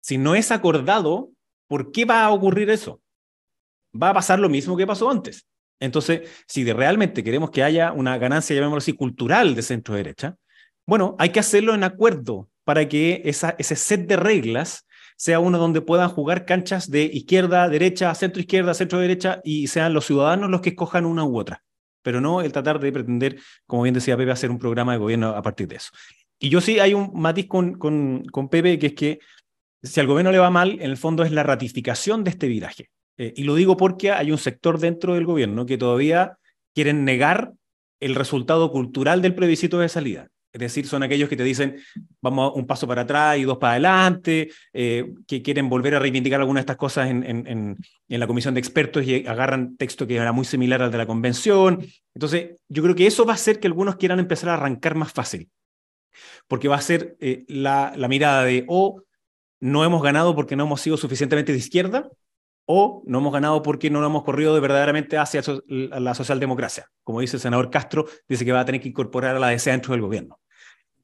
si 0.00 0.18
no 0.18 0.34
es 0.34 0.50
acordado, 0.50 1.30
¿por 1.68 1.90
qué 1.90 2.04
va 2.04 2.24
a 2.24 2.30
ocurrir 2.30 2.68
eso? 2.70 3.00
Va 4.00 4.10
a 4.10 4.14
pasar 4.14 4.38
lo 4.38 4.48
mismo 4.48 4.76
que 4.76 4.86
pasó 4.86 5.10
antes. 5.10 5.46
Entonces, 5.80 6.28
si 6.46 6.70
realmente 6.70 7.24
queremos 7.24 7.50
que 7.50 7.62
haya 7.62 7.92
una 7.92 8.18
ganancia, 8.18 8.54
llamémoslo 8.54 8.78
así, 8.78 8.92
cultural 8.92 9.54
de 9.54 9.62
centro 9.62 9.94
derecha, 9.94 10.36
bueno, 10.86 11.16
hay 11.18 11.30
que 11.30 11.40
hacerlo 11.40 11.74
en 11.74 11.84
acuerdo 11.84 12.48
para 12.68 12.86
que 12.86 13.22
esa, 13.24 13.54
ese 13.58 13.76
set 13.76 14.06
de 14.06 14.16
reglas 14.16 14.86
sea 15.16 15.40
uno 15.40 15.56
donde 15.56 15.80
puedan 15.80 16.10
jugar 16.10 16.44
canchas 16.44 16.90
de 16.90 17.04
izquierda, 17.04 17.66
derecha, 17.66 18.14
centro 18.14 18.40
izquierda, 18.40 18.74
centro 18.74 18.98
derecha 18.98 19.40
y 19.42 19.68
sean 19.68 19.94
los 19.94 20.04
ciudadanos 20.04 20.50
los 20.50 20.60
que 20.60 20.68
escojan 20.68 21.06
una 21.06 21.24
u 21.24 21.38
otra, 21.38 21.62
pero 22.02 22.20
no 22.20 22.42
el 22.42 22.52
tratar 22.52 22.78
de 22.78 22.92
pretender, 22.92 23.40
como 23.66 23.84
bien 23.84 23.94
decía 23.94 24.18
Pepe, 24.18 24.32
hacer 24.32 24.50
un 24.50 24.58
programa 24.58 24.92
de 24.92 24.98
gobierno 24.98 25.28
a 25.30 25.40
partir 25.40 25.66
de 25.66 25.76
eso. 25.76 25.92
Y 26.38 26.50
yo 26.50 26.60
sí 26.60 26.78
hay 26.78 26.92
un 26.92 27.10
matiz 27.14 27.46
con, 27.46 27.78
con, 27.78 28.26
con 28.26 28.50
Pepe, 28.50 28.78
que 28.78 28.88
es 28.88 28.92
que 28.92 29.18
si 29.82 29.98
al 30.00 30.06
gobierno 30.06 30.30
le 30.30 30.38
va 30.38 30.50
mal, 30.50 30.72
en 30.72 30.90
el 30.90 30.98
fondo 30.98 31.22
es 31.22 31.32
la 31.32 31.44
ratificación 31.44 32.22
de 32.22 32.32
este 32.32 32.48
viraje. 32.48 32.90
Eh, 33.16 33.32
y 33.34 33.44
lo 33.44 33.54
digo 33.54 33.78
porque 33.78 34.12
hay 34.12 34.30
un 34.30 34.36
sector 34.36 34.78
dentro 34.78 35.14
del 35.14 35.24
gobierno 35.24 35.64
que 35.64 35.78
todavía 35.78 36.36
quieren 36.74 37.06
negar 37.06 37.54
el 37.98 38.14
resultado 38.14 38.70
cultural 38.70 39.22
del 39.22 39.34
plebiscito 39.34 39.78
de 39.78 39.88
salida. 39.88 40.28
Es 40.52 40.60
decir, 40.60 40.86
son 40.86 41.02
aquellos 41.02 41.28
que 41.28 41.36
te 41.36 41.44
dicen, 41.44 41.76
vamos 42.22 42.52
un 42.54 42.66
paso 42.66 42.86
para 42.86 43.02
atrás 43.02 43.38
y 43.38 43.42
dos 43.42 43.58
para 43.58 43.72
adelante, 43.72 44.50
eh, 44.72 45.12
que 45.26 45.42
quieren 45.42 45.68
volver 45.68 45.94
a 45.94 45.98
reivindicar 45.98 46.40
algunas 46.40 46.62
de 46.62 46.72
estas 46.72 46.76
cosas 46.78 47.10
en, 47.10 47.22
en, 47.22 47.46
en, 47.46 48.20
la 48.20 48.26
comisión 48.26 48.54
de 48.54 48.60
expertos 48.60 49.04
y 49.04 49.26
agarran 49.26 49.76
texto 49.76 50.06
que 50.06 50.16
era 50.16 50.32
muy 50.32 50.46
similar 50.46 50.80
al 50.80 50.90
de 50.90 50.98
la 50.98 51.06
convención. 51.06 51.84
Entonces, 52.14 52.56
yo 52.68 52.82
creo 52.82 52.94
que 52.94 53.06
eso 53.06 53.26
va 53.26 53.32
a 53.32 53.34
hacer 53.34 53.60
que 53.60 53.66
algunos 53.66 53.96
quieran 53.96 54.20
empezar 54.20 54.48
a 54.48 54.54
arrancar 54.54 54.94
más 54.94 55.12
fácil, 55.12 55.50
porque 56.46 56.68
va 56.68 56.76
a 56.76 56.80
ser 56.80 57.16
eh, 57.20 57.44
la, 57.48 57.92
la, 57.94 58.08
mirada 58.08 58.44
de, 58.44 58.64
o 58.68 58.96
oh, 58.96 59.02
no 59.60 59.84
hemos 59.84 60.02
ganado 60.02 60.34
porque 60.34 60.56
no 60.56 60.64
hemos 60.64 60.80
sido 60.80 60.96
suficientemente 60.96 61.52
de 61.52 61.58
izquierda, 61.58 62.08
o 62.70 63.02
no 63.06 63.18
hemos 63.18 63.32
ganado 63.32 63.62
porque 63.62 63.88
no 63.88 64.00
lo 64.00 64.06
hemos 64.08 64.24
corrido 64.24 64.54
de 64.54 64.60
verdaderamente 64.60 65.16
hacia 65.16 65.42
la 65.68 66.14
socialdemocracia. 66.14 66.90
Como 67.02 67.20
dice 67.20 67.38
el 67.38 67.40
senador 67.40 67.70
Castro, 67.70 68.04
dice 68.28 68.44
que 68.44 68.52
va 68.52 68.60
a 68.60 68.64
tener 68.66 68.82
que 68.82 68.90
incorporar 68.90 69.34
a 69.34 69.38
la 69.38 69.48
DCA 69.48 69.70
dentro 69.70 69.92
del 69.92 70.02
gobierno. 70.02 70.38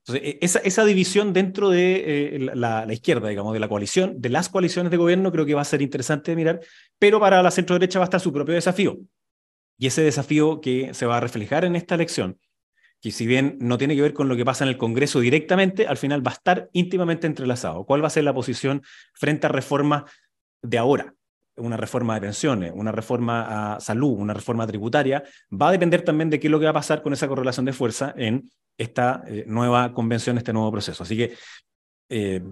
Entonces, 0.07 0.37
e, 0.43 0.67
esa, 0.69 0.85
división 0.85 1.33
dentro 1.33 1.71
de 1.71 2.37
eh, 2.37 2.39
la, 2.55 2.87
izquierda, 2.93 3.31
digamos, 3.31 3.55
de 3.55 3.61
la 3.61 3.69
coalición, 3.69 4.21
de 4.21 4.29
las 4.29 4.51
coaliciones 4.51 4.91
de 4.91 4.99
gobierno, 4.99 5.33
creo 5.33 5.47
que 5.47 5.55
va 5.55 5.63
a 5.63 5.65
ser 5.65 5.81
interesante 5.81 6.33
de 6.33 6.37
mirar, 6.37 6.61
pero 6.99 7.19
para 7.19 7.43
la 7.43 7.51
centro 7.51 7.77
derecha 7.77 7.99
va 7.99 8.05
a 8.05 8.09
estar 8.09 8.21
su 8.21 8.31
propio 8.31 8.55
desafío. 8.55 8.99
Y 9.79 9.87
ese 9.87 10.03
desafío 10.03 10.61
que 10.61 10.93
se 10.93 11.07
va 11.07 11.17
a 11.17 11.21
reflejar 11.21 11.65
en 11.65 11.77
esta 11.77 11.95
elección, 11.95 12.39
que 13.01 13.11
si 13.11 13.27
bien 13.27 13.57
no 13.59 13.79
tiene 13.79 13.97
que 13.97 14.03
ver 14.03 14.13
con 14.13 14.29
lo 14.29 14.37
que 14.37 14.45
pasa 14.45 14.65
en 14.65 14.69
el 14.69 14.77
Congreso 14.77 15.21
directamente, 15.21 15.87
al 15.87 15.97
final 15.97 16.25
va 16.25 16.33
a 16.33 16.35
estar 16.35 16.69
íntimamente 16.75 17.27
entrelazado. 17.27 17.87
¿Cuál 17.87 18.03
va 18.03 18.09
a 18.09 18.11
ser 18.11 18.25
la 18.25 18.35
posición 18.35 18.83
frente 19.15 19.47
a 19.47 19.49
reformas 19.49 20.05
de 20.61 20.77
ahora? 20.77 21.15
Una 21.57 21.77
reforma 21.77 22.15
de 22.15 22.21
pensiones, 22.23 22.73
una 22.75 22.93
reforma 22.93 23.75
a 23.75 23.81
salud, 23.81 24.19
una 24.19 24.35
reforma 24.35 24.67
tributaria, 24.67 25.23
va 25.51 25.69
a 25.69 25.73
depender 25.73 26.03
también 26.03 26.31
de 26.31 26.41
qué 26.41 26.49
es 26.49 26.51
lo 26.51 26.59
que 26.59 26.65
va 26.65 26.71
a 26.71 26.75
pasar 26.75 27.03
con 27.03 27.13
esa 27.13 27.29
correlación 27.29 27.67
de 27.67 27.73
fuerza 27.73 28.15
en 28.17 28.51
esta 28.79 29.23
eh, 29.27 29.45
nueva 29.47 29.93
convención, 29.93 30.37
este 30.37 30.53
nuevo 30.53 30.73
proceso. 30.73 31.03
Así 31.03 31.17
que 31.17 31.35
eh, 32.09 32.43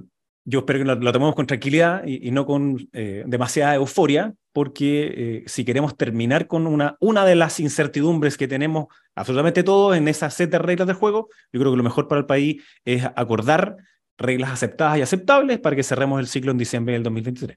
yo 0.44 0.60
espero 0.60 0.80
que 0.80 0.84
lo, 0.84 1.12
tomemos 1.12 1.34
con 1.34 1.46
tranquilidad 1.46 2.04
y, 2.04 2.30
no 2.30 2.46
con 2.46 2.88
eh, 2.92 3.22
demasiada 3.26 3.76
euforia, 3.76 4.34
porque 4.52 5.44
si 5.46 5.64
queremos 5.64 5.96
terminar 5.96 6.46
con 6.46 6.66
una, 6.66 7.24
de 7.24 7.34
las 7.36 7.60
incertidumbres 7.60 8.36
que 8.36 8.48
tenemos 8.48 8.86
absolutamente 9.14 9.62
todos 9.62 9.96
en 9.96 10.08
esa 10.08 10.30
set 10.30 10.50
de 10.50 10.58
reglas 10.58 10.88
de 10.88 10.94
juego, 10.94 11.28
yo 11.52 11.60
creo 11.60 11.72
que 11.72 11.76
lo 11.76 11.82
mejor 11.82 12.08
para 12.08 12.18
el 12.18 12.26
país 12.26 12.62
es 12.84 13.04
acordar 13.04 13.76
reglas 14.18 14.50
aceptadas 14.50 14.98
y 14.98 15.02
aceptables 15.02 15.58
para 15.60 15.76
que 15.76 15.82
cerremos 15.82 16.20
el 16.20 16.26
ciclo 16.26 16.50
en 16.50 16.58
diciembre 16.58 16.94
del 16.94 17.02
2023. 17.04 17.56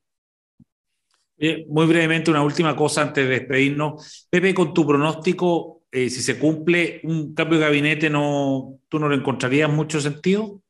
Eh, 1.37 1.65
muy 1.67 1.85
brevemente, 1.85 2.31
una 2.31 2.43
última 2.43 2.75
cosa 2.75 3.01
antes 3.01 3.27
de 3.27 3.39
despedirnos. 3.39 4.27
Pepe, 4.29 4.53
con 4.53 4.73
tu 4.73 4.87
pronóstico, 4.87 5.83
eh, 5.91 6.09
si 6.09 6.21
se 6.21 6.39
cumple 6.39 7.01
un 7.03 7.33
cambio 7.33 7.59
de 7.59 7.65
gabinete, 7.65 8.09
no, 8.09 8.79
¿tú 8.87 8.99
no 8.99 9.09
lo 9.09 9.15
encontrarías 9.15 9.69
mucho 9.69 9.99
sentido? 9.99 10.61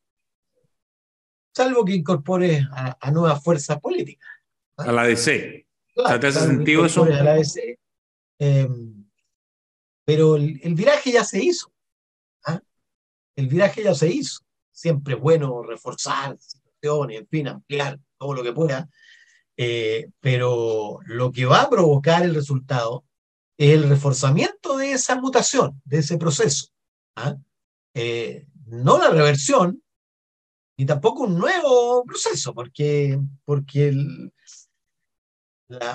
Salvo 1.54 1.86
que 1.86 1.94
incorpore 1.94 2.68
a, 2.72 3.12
nuevas 3.12 3.42
fuerzas 3.44 3.80
políticas. 3.80 4.30
A 4.78 4.92
la 4.92 5.04
DC. 5.04 5.66
¿Te 5.96 6.28
hace 6.28 6.40
sentido 6.40 6.86
eso? 6.86 7.04
A 7.04 7.10
la 7.10 7.36
DC. 7.36 7.80
Em, 8.40 9.06
pero 10.04 10.36
el, 10.36 10.76
viraje 10.76 11.12
ya 11.12 11.24
se 11.24 11.42
hizo. 11.42 11.72
¿ah? 12.44 12.60
El 13.36 13.48
viraje 13.48 13.84
ya 13.84 13.94
se 13.94 14.10
hizo. 14.10 14.42
Siempre 14.72 15.14
es 15.14 15.20
bueno 15.22 15.64
reforzar 15.64 16.38
situaciones, 16.38 17.20
en 17.20 17.28
fin, 17.28 17.48
ampliar 17.48 17.98
todo 18.18 18.34
lo 18.34 18.44
que 18.44 18.52
pueda 18.52 18.90
eh, 19.58 20.10
pero 20.20 21.00
lo 21.06 21.32
que 21.32 21.46
va 21.46 21.64
a 21.64 21.70
provocar 21.70 22.24
el 22.24 22.36
resultado 22.36 23.06
es 23.58 23.72
el 23.72 23.90
reforzamiento 23.90 24.78
de 24.78 24.92
esa 24.94 25.20
mutación, 25.20 25.82
de 25.86 26.00
ese 26.00 26.18
proceso. 26.18 26.68
¿ah? 27.16 27.38
Eh, 27.94 28.48
no 28.66 28.98
la 29.00 29.10
reversión, 29.10 29.82
ni 30.78 30.86
tampoco 30.86 31.24
un 31.24 31.38
nuevo 31.38 32.04
proceso, 32.06 32.54
porque, 32.54 33.20
porque 33.46 33.88
el, 33.88 34.34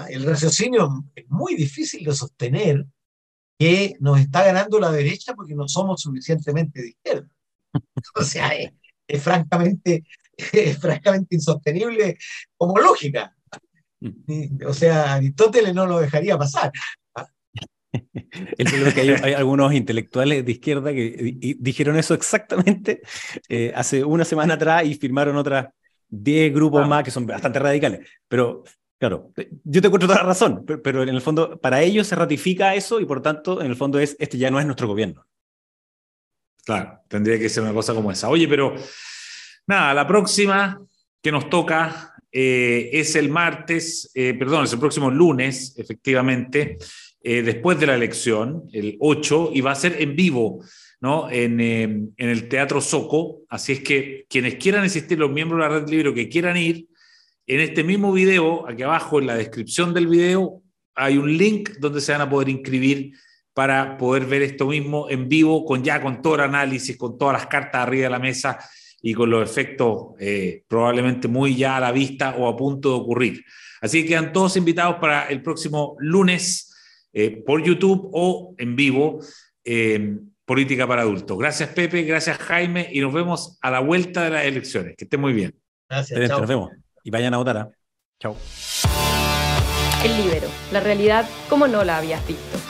el 0.09 0.25
raciocinio 0.25 1.05
es 1.15 1.29
muy 1.29 1.55
difícil 1.55 2.05
de 2.05 2.15
sostener 2.15 2.87
que 3.59 3.95
nos 4.01 4.19
está 4.19 4.43
ganando 4.43 4.81
la 4.81 4.91
derecha 4.91 5.35
porque 5.35 5.55
no 5.55 5.69
somos 5.69 6.01
suficientemente 6.01 6.81
de 6.81 6.89
izquierda. 6.89 7.29
O 8.17 8.25
sea, 8.25 8.51
es 9.07 9.23
francamente, 9.23 10.05
es 10.53 10.79
francamente 10.79 11.35
insostenible 11.35 12.17
como 12.57 12.79
lógica. 12.79 13.37
O 14.67 14.73
sea, 14.73 15.15
Aristóteles 15.15 15.75
no 15.75 15.87
lo 15.87 16.01
dejaría 16.01 16.39
pasar. 16.39 16.73
El 18.57 18.95
que 18.95 19.01
hay, 19.01 19.33
algunos 19.33 19.75
intelectuales 19.75 20.45
de 20.45 20.53
izquierda 20.53 20.93
que 20.93 21.57
dijeron 21.59 21.97
eso 21.97 22.15
exactamente 22.15 23.03
eh, 23.49 23.73
hace 23.75 24.05
una 24.05 24.25
semana 24.25 24.55
atrás 24.55 24.85
y 24.85 24.95
firmaron 24.95 25.37
otras 25.37 25.69
10 26.09 26.55
grupos 26.55 26.87
más 26.89 27.03
que 27.03 27.11
son 27.11 27.27
bastante 27.27 27.59
radicales. 27.59 28.09
Pero 28.29 28.65
claro, 28.99 29.33
yo 29.65 29.81
te 29.81 29.89
encuentro 29.89 30.09
toda 30.09 30.21
la 30.21 30.29
razón, 30.29 30.65
pero, 30.65 31.03
en 31.03 31.09
el 31.09 31.21
fondo 31.21 31.59
para 31.61 31.83
ellos 31.83 32.07
se 32.07 32.17
ratifica 32.17 32.75
eso 32.75 33.01
y 33.01 33.07
por 33.07 33.23
tanto 33.23 33.61
en 33.61 33.67
el 33.67 33.77
fondo 33.77 33.99
es, 33.99 34.17
este 34.19 34.39
ya 34.39 34.51
no 34.51 34.61
es 34.61 34.67
nuestro 34.67 34.87
gobierno. 34.87 35.27
Claro, 36.65 37.01
tendría 37.09 37.39
que 37.39 37.49
ser 37.49 37.63
una 37.63 37.73
cosa 37.73 37.95
como 37.95 38.13
esa. 38.13 38.29
Oye, 38.29 38.47
pero 38.47 38.75
nada, 39.67 39.95
la 39.95 40.07
próxima 40.07 40.81
que 41.23 41.33
nos 41.33 41.49
toca 41.49 42.15
eh, 42.33 42.91
es 42.93 43.17
el 43.17 43.29
martes, 43.29 44.11
eh, 44.15 44.35
perdón, 44.35 44.65
es 44.65 44.73
el 44.73 44.79
próximo 44.79 45.11
lunes, 45.11 45.75
efectivamente, 45.77 46.79
eh, 47.23 47.43
después 47.43 47.79
de 47.81 47.87
la 47.87 47.97
elección, 47.97 48.65
el 48.73 48.97
8, 49.01 49.51
y 49.53 49.61
va 49.61 49.73
a 49.73 49.77
ser 49.77 50.01
en 50.01 50.15
vivo, 50.15 50.65
¿no? 51.01 51.29
En, 51.31 51.61
en, 51.61 52.15
el 52.17 52.49
Teatro 52.49 52.81
Soco. 52.81 53.41
Así 53.49 53.73
es 53.73 53.81
que 53.81 54.27
quienes 54.29 54.57
quieran 54.57 54.85
asistir, 54.85 55.19
los 55.19 55.31
miembros 55.31 55.61
de 55.61 55.69
la 55.69 55.81
Red 55.81 55.89
Libre 55.89 56.15
que 56.15 56.29
quieran 56.29 56.57
ir, 56.57 56.87
en 57.47 57.61
este 57.61 57.83
mismo 57.83 58.13
video, 58.13 58.69
aquí 58.69 58.83
abajo 58.83 59.19
en 59.19 59.27
la 59.27 59.35
descripción 59.35 59.93
del 59.93 60.07
video, 60.07 60.63
hay 60.95 61.19
un 61.19 61.37
link 61.37 61.71
donde 61.81 62.01
se 62.01 62.13
van 62.13 62.21
a 62.21 62.31
poder 62.31 62.49
inscribir 62.49 63.13
para 63.53 63.97
poder 63.99 64.27
ver 64.27 64.43
esto 64.43 64.67
mismo 64.67 65.11
en 65.11 65.29
vivo, 65.29 65.65
con 65.65 65.83
ya 65.83 66.01
con 66.01 66.23
todo 66.23 66.37
el 66.37 66.43
análisis, 66.43 66.97
con 66.97 67.19
todas 67.19 67.35
las 67.35 67.47
cartas 67.49 67.83
arriba 67.83 68.05
de 68.05 68.11
la 68.11 68.19
mesa 68.21 68.59
y 69.03 69.15
con 69.15 69.31
los 69.31 69.49
efectos 69.49 70.15
eh, 70.19 70.65
probablemente 70.69 71.29
muy 71.29 71.57
ya 71.57 71.77
a 71.77 71.81
la 71.81 71.93
vista 71.93 72.37
o 72.37 72.49
a 72.49 72.57
punto 72.57 72.91
de 72.91 72.95
ocurrir. 72.97 73.45
Así 73.81 74.03
que 74.03 74.11
quedan 74.11 74.33
todos 74.33 74.57
invitados 74.57 74.97
para 74.97 75.29
el 75.29 75.43
próximo 75.43 75.97
lunes 75.99 76.75
eh, 77.13 77.43
por 77.45 77.63
YouTube 77.63 78.11
o 78.13 78.55
en 78.59 78.77
vivo. 78.77 79.21
Política 80.51 80.85
para 80.85 81.03
Adultos. 81.03 81.39
Gracias 81.39 81.69
Pepe, 81.69 82.03
gracias 82.03 82.37
Jaime 82.39 82.89
y 82.91 82.99
nos 82.99 83.13
vemos 83.13 83.57
a 83.61 83.71
la 83.71 83.79
vuelta 83.79 84.25
de 84.25 84.31
las 84.31 84.45
elecciones. 84.45 84.97
Que 84.97 85.05
esté 85.05 85.17
muy 85.17 85.33
bien. 85.33 85.55
Gracias. 85.89 86.29
Nos 86.29 86.49
vemos 86.49 86.71
y 87.05 87.11
vayan 87.11 87.35
a 87.35 87.37
votar. 87.37 87.57
¿ah? 87.57 87.71
Chao. 88.19 88.37
El 90.05 90.17
libero, 90.17 90.49
la 90.73 90.81
realidad 90.81 91.29
como 91.49 91.69
no 91.69 91.85
la 91.85 91.99
habías 91.99 92.27
visto. 92.27 92.70